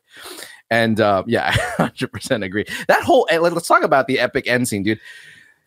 [0.69, 2.65] And uh, yeah, hundred percent agree.
[2.87, 4.99] That whole eh, let's talk about the epic end scene, dude.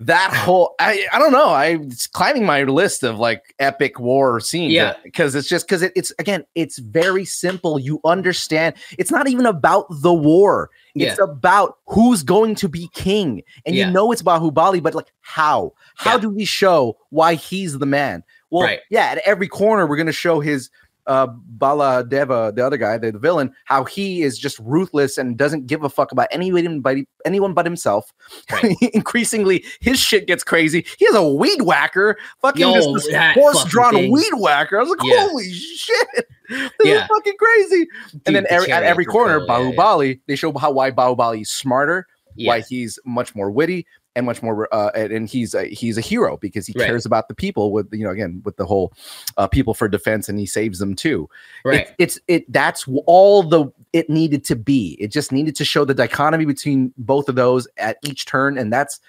[0.07, 1.49] That whole I I don't know.
[1.51, 4.73] I it's climbing my list of like epic war scenes.
[4.73, 4.95] Yeah.
[5.05, 7.79] because it's just because it, it's again it's very simple.
[7.79, 8.75] You understand.
[8.99, 10.71] It's not even about the war.
[10.95, 13.43] It's about who's going to be king.
[13.65, 13.87] And Yeah.
[13.87, 15.73] you know it's about Hubali, but like how?
[15.97, 16.19] How Yeah.
[16.23, 18.23] do we show why he's the man?
[18.51, 18.81] Well, Right.
[18.91, 20.69] yeah, at every corner we're gonna show his
[21.07, 21.27] uh
[21.59, 25.83] Bhallaladeva, the other guy, the, the villain, how he is just ruthless and doesn't give
[25.83, 28.13] a fuck about anyone but anyone but himself.
[28.53, 28.77] Right.
[28.95, 30.85] Increasingly, his shit gets crazy.
[30.99, 34.79] He has a weed whacker, fucking Yo, just this horse-drawn weed whacker.
[34.79, 35.29] I was like, Yeah.
[35.29, 36.07] holy shit,
[36.49, 37.03] this Yeah.
[37.03, 37.87] is fucking crazy
[38.27, 39.73] and then the every, at every corner, cool.
[39.75, 40.15] Yeah, yeah.
[40.29, 44.69] They show how why Baahubali is smarter, why he's much more witty and much more,
[44.75, 46.87] uh, and, and he's a, he's a hero because he Right.
[46.87, 48.93] cares about the people with you know again with the whole
[49.39, 51.29] uh, people for defense and he saves them too.
[51.65, 51.89] right.
[51.99, 54.97] It's, it's it that's all the it needed to be.
[55.01, 58.73] It just needed to show the dichotomy between both of those at each turn, and
[58.73, 59.01] that's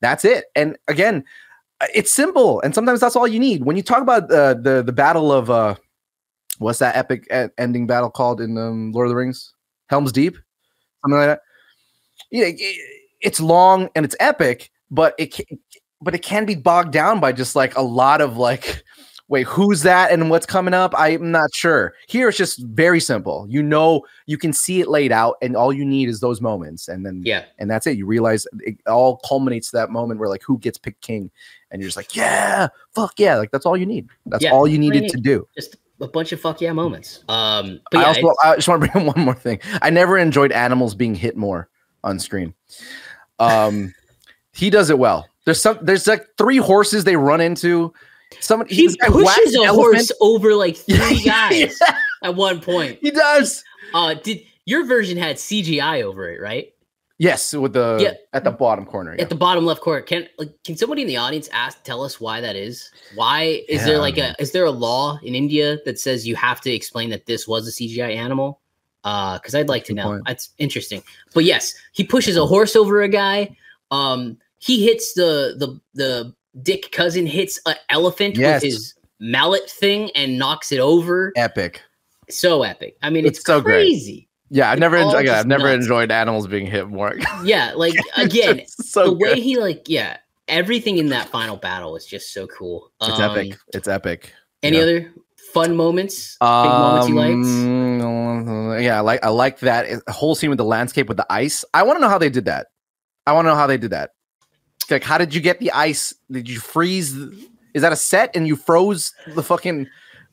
[0.00, 0.46] that's it.
[0.54, 1.24] And again,
[1.80, 3.64] uh, it's simple, and sometimes that's all you need.
[3.64, 5.74] When you talk about uh, the the battle of uh,
[6.58, 7.26] what's that epic
[7.58, 9.52] ending battle called in um, Lord of the Rings?
[9.88, 10.36] Helm's Deep,
[11.02, 11.40] something like that.
[12.30, 15.56] Yeah, it- it's long and it's epic, but it ca-
[16.02, 18.82] but it can be bogged down by just like a lot of like
[19.28, 20.94] wait who's that and what's coming up?
[20.96, 21.94] I'm not sure.
[22.06, 23.44] Here it's just very simple.
[23.48, 26.86] You know you can see it laid out and all you need is those moments
[26.86, 27.44] and then Yeah.
[27.58, 27.96] and that's it.
[27.96, 31.28] You realize it all culminates to that moment where like who gets picked king
[31.72, 33.36] and you're just like yeah fuck yeah.
[33.36, 34.08] Like that's all you need.
[34.26, 35.48] That's Yeah, all you needed to do.
[35.56, 37.24] Just a bunch of fuck yeah moments.
[37.28, 39.58] Um, but I also I just want to bring up one more thing.
[39.82, 41.68] I never enjoyed animals being hit more
[42.06, 42.54] on screen.
[43.38, 43.92] Um,
[44.54, 45.28] he does it well.
[45.44, 45.78] There's some.
[45.82, 47.92] There's like three horses they run into.
[48.40, 49.74] Somebody he pushes a elephant.
[49.76, 51.78] horse over like three Yeah, guys
[52.24, 52.98] at one point.
[53.00, 53.62] He does.
[53.94, 56.72] Uh, did your version had CGI over it, right?
[57.18, 58.14] Yes, with the Yeah.
[58.34, 59.14] at the bottom corner.
[59.14, 59.22] Yeah.
[59.22, 60.02] At the bottom left corner.
[60.02, 62.90] Can like can somebody in the audience ask tell us why that is?
[63.14, 64.00] Why is there Yeah.
[64.00, 67.26] like a is there a law in India that says you have to explain that
[67.26, 68.60] this was a CGI animal?
[69.06, 70.02] Uh, because I'd like to know.
[70.08, 70.22] point.
[70.26, 71.00] That's interesting.
[71.32, 73.56] But yes, he pushes a horse over a guy.
[73.92, 78.62] Um, he hits the the the dick cousin hits an elephant Yes.
[78.62, 81.32] with his mallet thing and knocks it over.
[81.36, 81.82] Epic.
[82.28, 82.96] So epic.
[83.02, 83.74] I mean, it's, It's so great.
[83.86, 84.28] crazy.
[84.50, 84.96] Yeah, I've It's never.
[84.96, 85.84] Enjoyed, again, I've never nuts.
[85.84, 87.14] enjoyed animals being hit more.
[87.44, 90.16] Yeah, like again, so the way he like yeah,
[90.48, 92.90] everything in that final battle is just so cool.
[93.02, 93.56] It's Um, epic.
[93.72, 94.32] It's epic.
[94.64, 94.82] Any Yeah.
[94.82, 95.12] other
[95.52, 96.36] fun moments?
[96.40, 97.46] Big moments you liked?
[98.72, 101.64] Yeah, I like I like that uh, whole scene with the landscape with the ice.
[101.74, 102.68] I want to know how they did that.
[103.26, 104.10] I want to know how they did that.
[104.90, 106.14] Like, how did you get the ice?
[106.30, 107.14] Did you freeze?
[107.14, 109.86] the- Is that a set and you froze the fucking?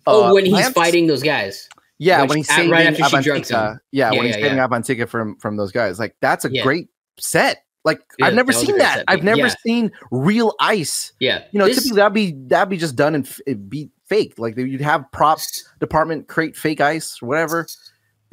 [0.06, 0.74] oh, uh, when he's plants?
[0.74, 1.68] fighting those guys.
[1.98, 3.80] Yeah, when when he's saving right after she drugs him.
[3.92, 4.68] Yeah, Yeah, when he's yeah, saving yeah.
[4.68, 6.00] Avantika from from those guys.
[6.00, 6.64] Like that's a Yeah.
[6.64, 7.64] great set.
[7.86, 8.96] Like Yeah, I've never that seen that.
[9.00, 11.14] set, I've never seen real ice.
[11.20, 13.90] Yeah, You know, this- typically that'd be that'd be just done and f- it'd be
[14.06, 14.36] fake.
[14.38, 17.66] Like you'd have props department create fake ice or whatever.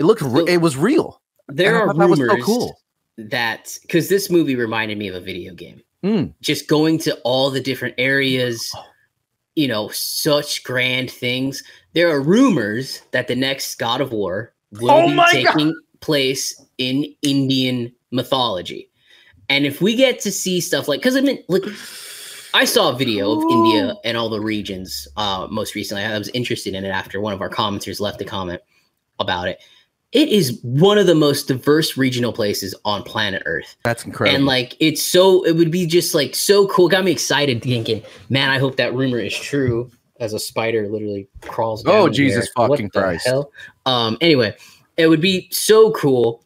[0.01, 0.23] It looked.
[0.23, 1.21] Re- So- it was real.
[1.49, 2.81] there are thought that was rumors so cool.
[3.19, 5.81] that because this movie reminded me of a video game.
[6.03, 6.33] Mm.
[6.41, 8.73] Just going to all the different areas.
[8.75, 8.83] Oh.
[9.57, 11.63] you know, such grand things.
[11.93, 17.05] There are rumors that the next God of War will Oh be taking place in
[17.23, 18.89] Indian mythology.
[19.51, 21.65] And if we get to see stuff like, because I mean, look,
[22.55, 26.05] I saw a video of India and all the regions uh, most recently.
[26.05, 28.63] I was interested in it after one of our commenters left a comment
[29.19, 29.61] about it.
[30.13, 33.77] It is one of the most diverse regional places on planet Earth.
[33.85, 34.35] That's incredible.
[34.35, 36.89] And like it's so it would be just like so cool.
[36.89, 39.91] Got me excited thinking, man, I hope that rumor is true.
[40.19, 41.85] As a spider literally crawls.
[41.87, 42.53] Oh, down Jesus here.
[42.57, 43.27] What fucking the Christ.
[43.27, 43.53] hell?
[43.87, 44.19] Um.
[44.21, 44.55] Anyway,
[44.97, 46.45] it would be so cool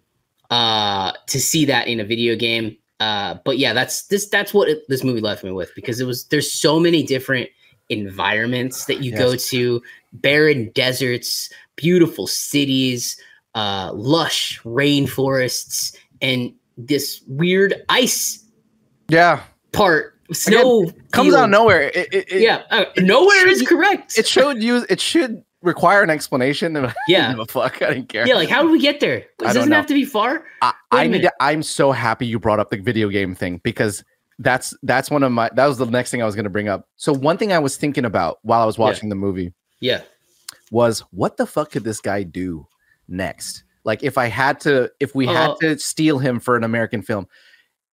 [0.50, 2.76] uh to see that in a video game.
[3.00, 3.36] Uh.
[3.44, 4.28] But yeah, that's this.
[4.28, 7.48] That's what it, this movie left me with because it was there's so many different
[7.88, 13.16] environments that you go to, barren deserts, beautiful cities,
[13.54, 18.44] uh, lush rainforests, and this weird ice
[19.08, 19.42] yeah,
[19.72, 21.34] part snow comes field.
[21.38, 21.82] out of nowhere.
[21.82, 24.84] It, it, it, yeah uh, nowhere is correct It should use.
[24.88, 26.76] It should require an explanation.
[26.84, 27.34] I Yeah.
[27.38, 27.80] a fuck.
[27.82, 28.26] I didn't care.
[28.26, 29.76] yeah like how did we get there it doesn't know.
[29.76, 31.22] have to be far I, I need.
[31.22, 34.02] To, I'm so happy you brought up the video game thing because
[34.40, 35.48] that's that's one of my.
[35.54, 36.88] That was the next thing I was going to bring up.
[36.96, 38.84] So one thing I was thinking about while I was Yeah.
[38.84, 40.00] watching the movie yeah
[40.70, 42.66] was what the fuck could this guy do
[43.08, 43.64] next?
[43.84, 47.02] Like if I had to, if we had Uh, to steal him for an American
[47.02, 47.26] film,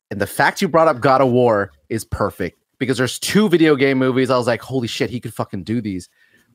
[0.10, 3.76] and the fact you brought up God of War is perfect because there's two video
[3.76, 4.30] game movies.
[4.30, 6.10] I was like, holy shit, he could fucking do these.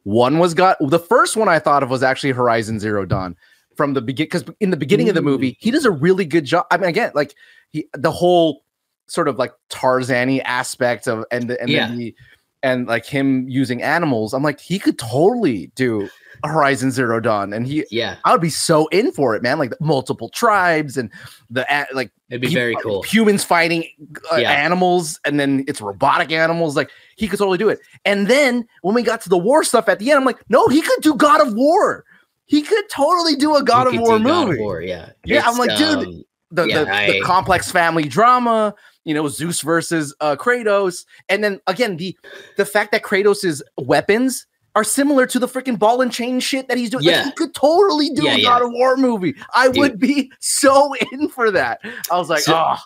[0.04, 0.76] One was God.
[0.80, 3.36] The first one I thought of was actually Horizon Zero Dawn
[3.76, 6.44] from the begin because in the beginning of the movie he does a really good
[6.44, 6.64] job.
[6.70, 7.34] I mean, again, like
[7.70, 8.64] he the whole
[9.07, 11.88] sort of like Tarzani aspect of and the, and Yeah.
[11.88, 12.14] then the
[12.62, 14.32] and like him using animals.
[14.32, 16.09] I'm like he could totally do
[16.45, 19.59] Horizon Zero Dawn, and he yeah I would be so in for it, man.
[19.59, 21.11] Like the multiple tribes and
[21.51, 23.84] the like it'd be very cool humans fighting
[24.32, 24.53] uh, Yeah.
[24.53, 26.76] animals, and then it's robotic animals.
[26.76, 27.80] Like he could totally do it.
[28.05, 30.68] And then when we got to the war stuff at the end, I'm like, no,
[30.68, 32.05] he could do God of War.
[32.47, 34.61] He could totally do a God of War do God of movie.
[34.61, 38.72] War, yeah Yeah, I'm like, dude, um, The, Yeah, the, the complex family drama,
[39.05, 42.16] you know, Zeus versus uh, Kratos, and then again the
[42.57, 44.47] the fact that Kratos's weapons
[44.77, 47.05] are similar to the freaking ball and chain shit that he's doing.
[47.05, 47.24] Like, Yeah.
[47.24, 48.45] he could totally do Yeah, a yeah.
[48.45, 49.35] God of War movie.
[49.55, 49.77] I Dude.
[49.79, 51.81] would be so in for that.
[52.12, 52.77] I was like, So- oh,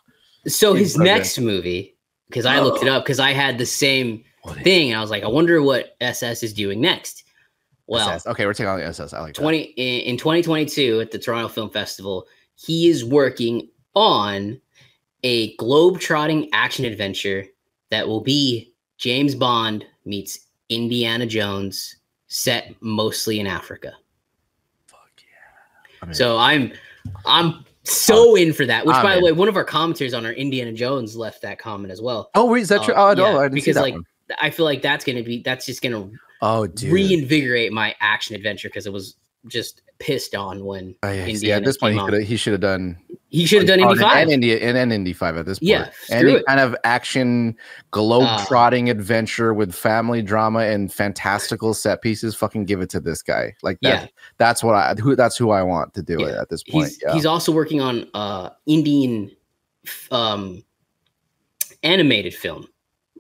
[0.47, 1.05] so his so good.
[1.05, 1.95] next movie
[2.31, 4.25] because i looked it up because i had the same
[4.63, 7.25] thing and i was like i wonder what ss is doing next
[7.87, 8.27] well SS.
[8.29, 9.13] okay, we're taking on the SS.
[9.13, 9.41] I like that.
[9.43, 12.25] 20 in, in 2022 at the Toronto Film Festival,
[12.55, 14.59] he is working on
[15.25, 17.45] a globe-trotting action adventure
[17.91, 20.39] that will be James Bond meets
[20.71, 21.97] Indiana Jones,
[22.29, 23.93] set mostly in Africa.
[24.87, 25.99] Fuck yeah.
[26.03, 26.73] I mean, So I'm
[27.27, 28.87] I'm so in for that.
[28.87, 31.59] Which, I'm by the way, one of our commenters on our Indiana Jones left that
[31.59, 32.31] comment as well.
[32.35, 32.95] oh, wait, is that true?
[32.97, 34.05] Oh, um, no, yeah, I didn't see because that like one.
[34.41, 36.09] I feel like that's gonna be that's just gonna
[36.43, 36.93] Oh, dude.
[36.93, 39.17] reinvigorate my action adventure because it was
[39.49, 42.61] just pissed on when Oh, yeah, see, Indiana at this point, he he should have
[42.63, 42.97] done
[43.31, 44.23] he should have done Indy five.
[44.25, 45.69] and India and, and Indy five at this point.
[45.69, 46.41] Yeah, any it.
[46.41, 47.57] Uh, kind of action,
[47.91, 52.35] globe trotting adventure with family drama and fantastical set pieces.
[52.35, 53.55] Fucking give it to this guy.
[53.63, 54.03] Like that.
[54.03, 54.09] Yeah.
[54.39, 55.17] That's what I who.
[55.17, 56.89] That's who I want to do it at this point.
[56.89, 57.15] he's yeah.
[57.15, 59.31] he's also working on uh Indian
[60.11, 60.63] um
[61.83, 62.67] animated film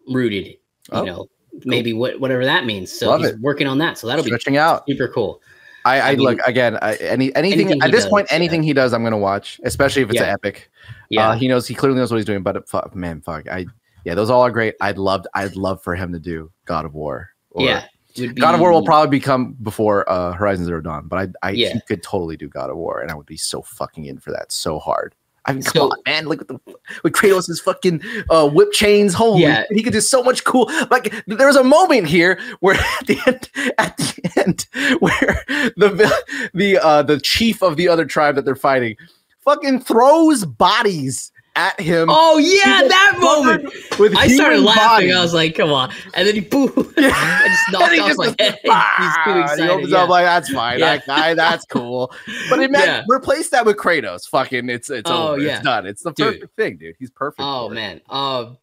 [0.09, 0.57] rooted, you
[0.93, 1.27] Oh, know,
[1.65, 2.93] maybe what whatever that means.
[2.93, 3.41] So Love he's it.
[3.41, 3.97] working on that.
[3.97, 4.83] So that'll be stretching out.
[4.89, 5.41] super cool.
[5.85, 6.79] I, I, I mean, look again.
[6.83, 8.37] I, any anything, at this does, point, yeah.
[8.37, 10.25] anything he does, I'm gonna watch, especially if it's Yeah.
[10.27, 10.71] an epic.
[11.09, 11.31] Yeah.
[11.31, 11.67] Uh, he knows.
[11.67, 12.43] He clearly knows what he's doing.
[12.43, 13.49] But fuck, man, fuck.
[13.49, 13.67] I
[14.05, 14.75] yeah, those all are great.
[14.81, 15.27] I'd love.
[15.35, 17.31] I'd love for him to do God of War.
[17.51, 17.85] or- yeah.
[18.19, 21.51] would God of War will probably become before uh, Horizon Zero Dawn, but I, I
[21.53, 21.73] Yeah.
[21.75, 24.31] he could totally do God of War, and I would be so fucking in for
[24.33, 25.15] that so hard.
[25.47, 26.27] I mean, come So- on, man!
[26.27, 26.59] Look at the
[27.03, 29.15] with Kratos' fucking uh, whip chains.
[29.15, 29.65] Holy, Yeah.
[29.71, 30.71] he could do so much cool.
[30.91, 34.67] Like there was a moment here where at the end, at the end,
[35.01, 35.45] where
[35.77, 38.97] the the uh, the chief of the other tribe that they're fighting
[39.43, 42.09] fucking throws bodies at him.
[42.11, 43.65] Oh yeah, that moment.
[43.99, 44.83] with I started laughing.
[45.09, 45.17] bodies.
[45.17, 48.27] I was like, "Come on!" And then he boom, I just knocked off just my
[48.27, 48.37] goes.
[48.39, 49.63] He's too excited.
[49.65, 49.99] He opens yeah.
[50.03, 50.79] up like that's fine.
[50.79, 50.97] Yeah.
[50.97, 52.13] That guy, that's cool.
[52.49, 53.05] But it meant Yeah.
[53.09, 54.29] replace that with Kratos.
[54.29, 55.41] Fucking, it's it's Oh, over.
[55.41, 55.57] yeah.
[55.57, 55.87] It's done.
[55.87, 56.35] It's the Dude.
[56.35, 56.97] perfect thing, dude.
[56.99, 57.41] He's perfect.
[57.43, 58.57] Oh man, um,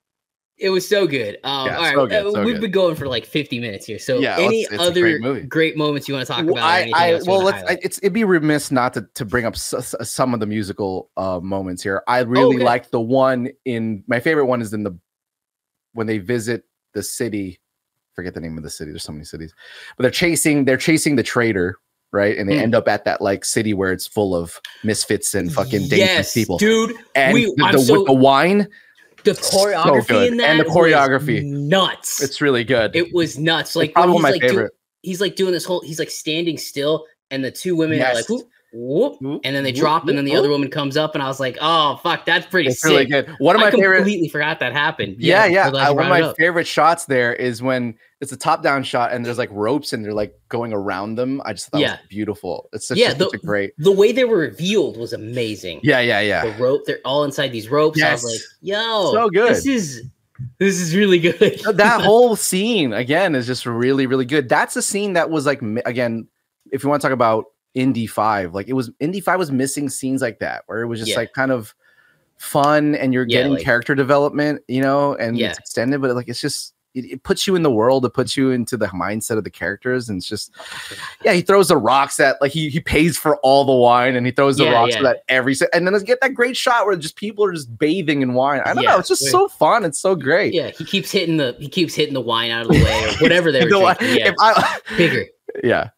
[0.57, 1.37] it was so good.
[1.43, 2.61] Um, Yeah, all right, so good, uh, so we've good.
[2.61, 3.99] been going for like 50 minutes here.
[3.99, 6.63] So, Yeah, any it's- it's other great great moments you want to talk Well, about?
[6.65, 7.63] I, I well, let's.
[7.69, 11.11] I, it's it'd be remiss not to to bring up s- some of the musical
[11.17, 12.01] uh moments here.
[12.07, 12.65] I really okay.
[12.65, 14.97] like the one in my favorite one is in the
[15.93, 17.59] when they visit the city.
[18.13, 18.89] Forget the name of the city.
[18.91, 19.53] There's so many cities,
[19.95, 20.65] but they're chasing.
[20.65, 21.77] They're chasing the traitor,
[22.11, 22.35] right?
[22.35, 22.61] And they Mm.
[22.63, 26.33] end up at that like city where it's full of misfits and fucking dangerous yes,
[26.33, 26.57] people.
[26.57, 26.95] dude.
[27.13, 28.67] and we- the, the- so- with the wine,
[29.35, 30.31] the choreography good.
[30.31, 31.43] in that And the choreography.
[31.43, 32.21] nuts.
[32.21, 32.95] It's really good.
[32.95, 33.75] it was nuts.
[33.75, 34.73] Like probably my he's like, do- favorite.
[35.03, 35.81] he's like doing this whole.
[35.81, 39.63] He's like standing still, and the two women are like, whoop, whoop, Whoop, and then
[39.63, 42.25] they drop, and then the other woman comes up, and I was like, oh fuck,
[42.25, 42.89] that's pretty It's sick.
[42.91, 43.29] really good.
[43.39, 43.97] One of I my favorite.
[43.97, 45.15] completely forgot that happened.
[45.19, 45.67] Yeah, yeah.
[45.67, 49.23] I'm uh, one of my favorite shots there is when it's a top-down shot and
[49.25, 51.41] there's like ropes and they're like going around them.
[51.45, 51.97] I just thought Yeah.
[52.09, 52.67] beautiful.
[52.73, 53.73] It's such, Yeah, such the- a great.
[53.77, 55.81] The way they were revealed was amazing.
[55.83, 56.45] Yeah, yeah, yeah.
[56.51, 58.01] The rope, they're all inside these ropes.
[58.01, 58.31] I was Yes.
[58.33, 59.49] like, yo, So good.
[59.51, 60.03] This is
[60.59, 61.39] this is really good.
[61.75, 65.61] that whole scene again is just really really good that's a scene that was like
[65.85, 66.27] again
[66.71, 67.45] if you want to talk about
[67.75, 70.99] indie 5 like it was indie 5 was missing scenes like that where it was
[70.99, 71.17] just Yeah.
[71.17, 71.73] like kind of
[72.37, 76.27] fun and you're Yeah, getting like- character development you know and it's extended but like
[76.27, 79.37] it's just it, it puts you in the world it puts you into the mindset
[79.37, 80.51] of the characters and it's just
[81.23, 84.25] yeah he throws the rocks at like he, he pays for all the wine and
[84.25, 85.09] he throws the Yeah, rocks yeah.
[85.09, 88.21] at every and then let's get that great shot where just people are just bathing
[88.21, 89.31] in wine i don't Yeah, know it's just wait.
[89.31, 92.51] so fun it's so great Yeah, he keeps hitting the he keeps hitting the wine
[92.51, 94.17] out of the way or whatever they were The drinking.
[94.17, 95.25] Yeah, if I, bigger.
[95.63, 95.89] yeah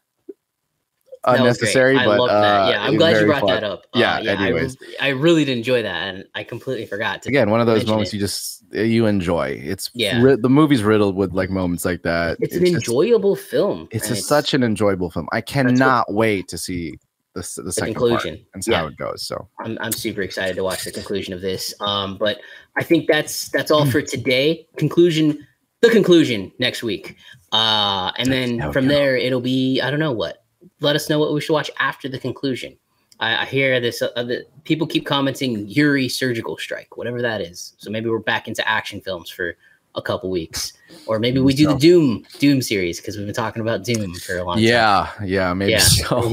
[1.26, 2.70] unnecessary I but love uh, that.
[2.72, 3.50] Yeah, I'm glad you brought fun.
[3.50, 3.82] that up.
[3.94, 4.78] Uh, Yeah, I, re- anyways.
[5.02, 7.30] I, really did enjoy that, and I completely forgot to.
[7.30, 8.16] again one of those moments it.
[8.18, 10.22] you just you enjoy it's Yeah.
[10.22, 13.88] ri- the movie's riddled with like moments like that It's an just- enjoyable film.
[13.92, 17.00] it's a, such an enjoyable film i what- cannot wait to see
[17.36, 18.44] the, the the second conclusion.
[18.54, 18.80] and see Yeah.
[18.82, 21.74] how it goes so I'm, I'm super excited to watch the conclusion of this.
[21.80, 22.40] Um, but
[22.76, 24.68] I think that's that's all for today.
[24.78, 25.46] Conclusion,
[25.82, 27.16] the conclusion next week,
[27.52, 28.94] uh, and then from go.
[28.96, 30.44] there it'll be I don't know what.
[30.82, 32.78] Let us know what we should watch after the conclusion.
[33.20, 34.02] I, I hear this.
[34.02, 37.74] Uh, the, people keep commenting Uri Surgical Strike, whatever that is.
[37.78, 39.56] So maybe we're back into action films for
[39.96, 40.74] a couple weeks,
[41.08, 44.38] or maybe we do the Dhoom Dhoom series because we've been talking about Dhoom for
[44.38, 44.64] a long time.
[44.64, 45.80] yeah yeah maybe Yeah.
[45.80, 46.32] so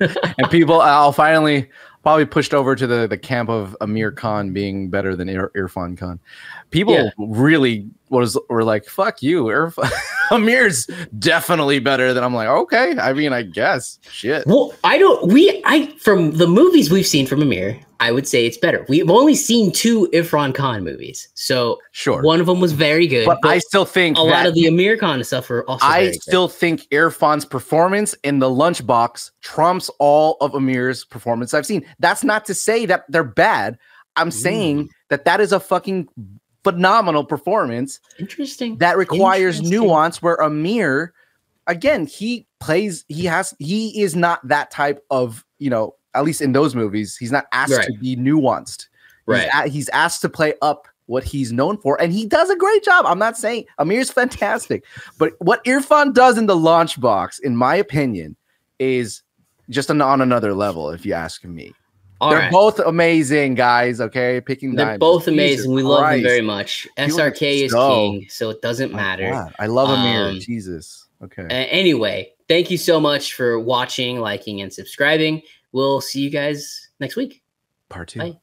[0.38, 1.70] and people i'll finally
[2.02, 5.98] probably pushed over to the the camp of Aamir Khan being better than Ir- Irrfan
[5.98, 6.18] Khan
[6.70, 7.10] people Yeah.
[7.18, 9.74] really was were like fuck you Irf-
[10.30, 10.86] Aamir's
[11.18, 15.32] definitely better than i'm like okay i mean i guess shit Well, I don't.
[15.32, 18.86] We I from the movies we've seen from Aamir, I would say it's better.
[18.88, 23.26] We've only seen two Irrfan Khan movies, so sure one of them was very good.
[23.26, 25.84] but, But, i still think a lot of the Aamir Khan stuff were also.
[25.84, 26.22] I very good.
[26.22, 31.84] still think Irrfan's performance in the lunchbox trumps all of Aamir's performance I've seen.
[31.98, 33.78] That's not to say that they're bad.
[34.16, 34.32] I'm mm.
[34.32, 36.08] saying that that is a fucking
[36.64, 38.78] phenomenal performance interesting.
[38.78, 39.78] that requires Interesting.
[39.78, 40.22] nuance.
[40.22, 41.12] Where Amir,
[41.66, 43.04] again, he plays.
[43.08, 43.54] He has.
[43.58, 45.44] He is not that type of.
[45.58, 47.86] You know, at least in those movies, he's not asked Right.
[47.86, 48.86] to be nuanced.
[49.26, 49.42] right.
[49.42, 52.56] He's, a- he's asked to play up what he's known for, and he does a
[52.56, 53.04] great job.
[53.06, 54.84] I'm not saying Aamir's fantastic,
[55.18, 58.36] but what Irrfan does in the lunchbox, in my opinion,
[58.78, 59.22] is
[59.70, 60.90] just an, on another level.
[60.90, 61.72] If you ask me,
[62.20, 62.50] All they're right.
[62.52, 64.00] both amazing guys.
[64.00, 65.00] Okay, picking They're diamonds.
[65.00, 65.72] both Jesus amazing.
[65.72, 66.86] We love them very much.
[66.96, 69.30] SRK is so- king, so it doesn't matter.
[69.30, 70.28] God, I love Amir.
[70.30, 71.06] Um, Jesus.
[71.22, 71.42] Okay.
[71.44, 75.42] Uh, anyway, thank you so much for watching, liking, and subscribing.
[75.72, 77.42] We'll see you guys next week.
[77.88, 78.20] Part two.
[78.20, 78.40] bye.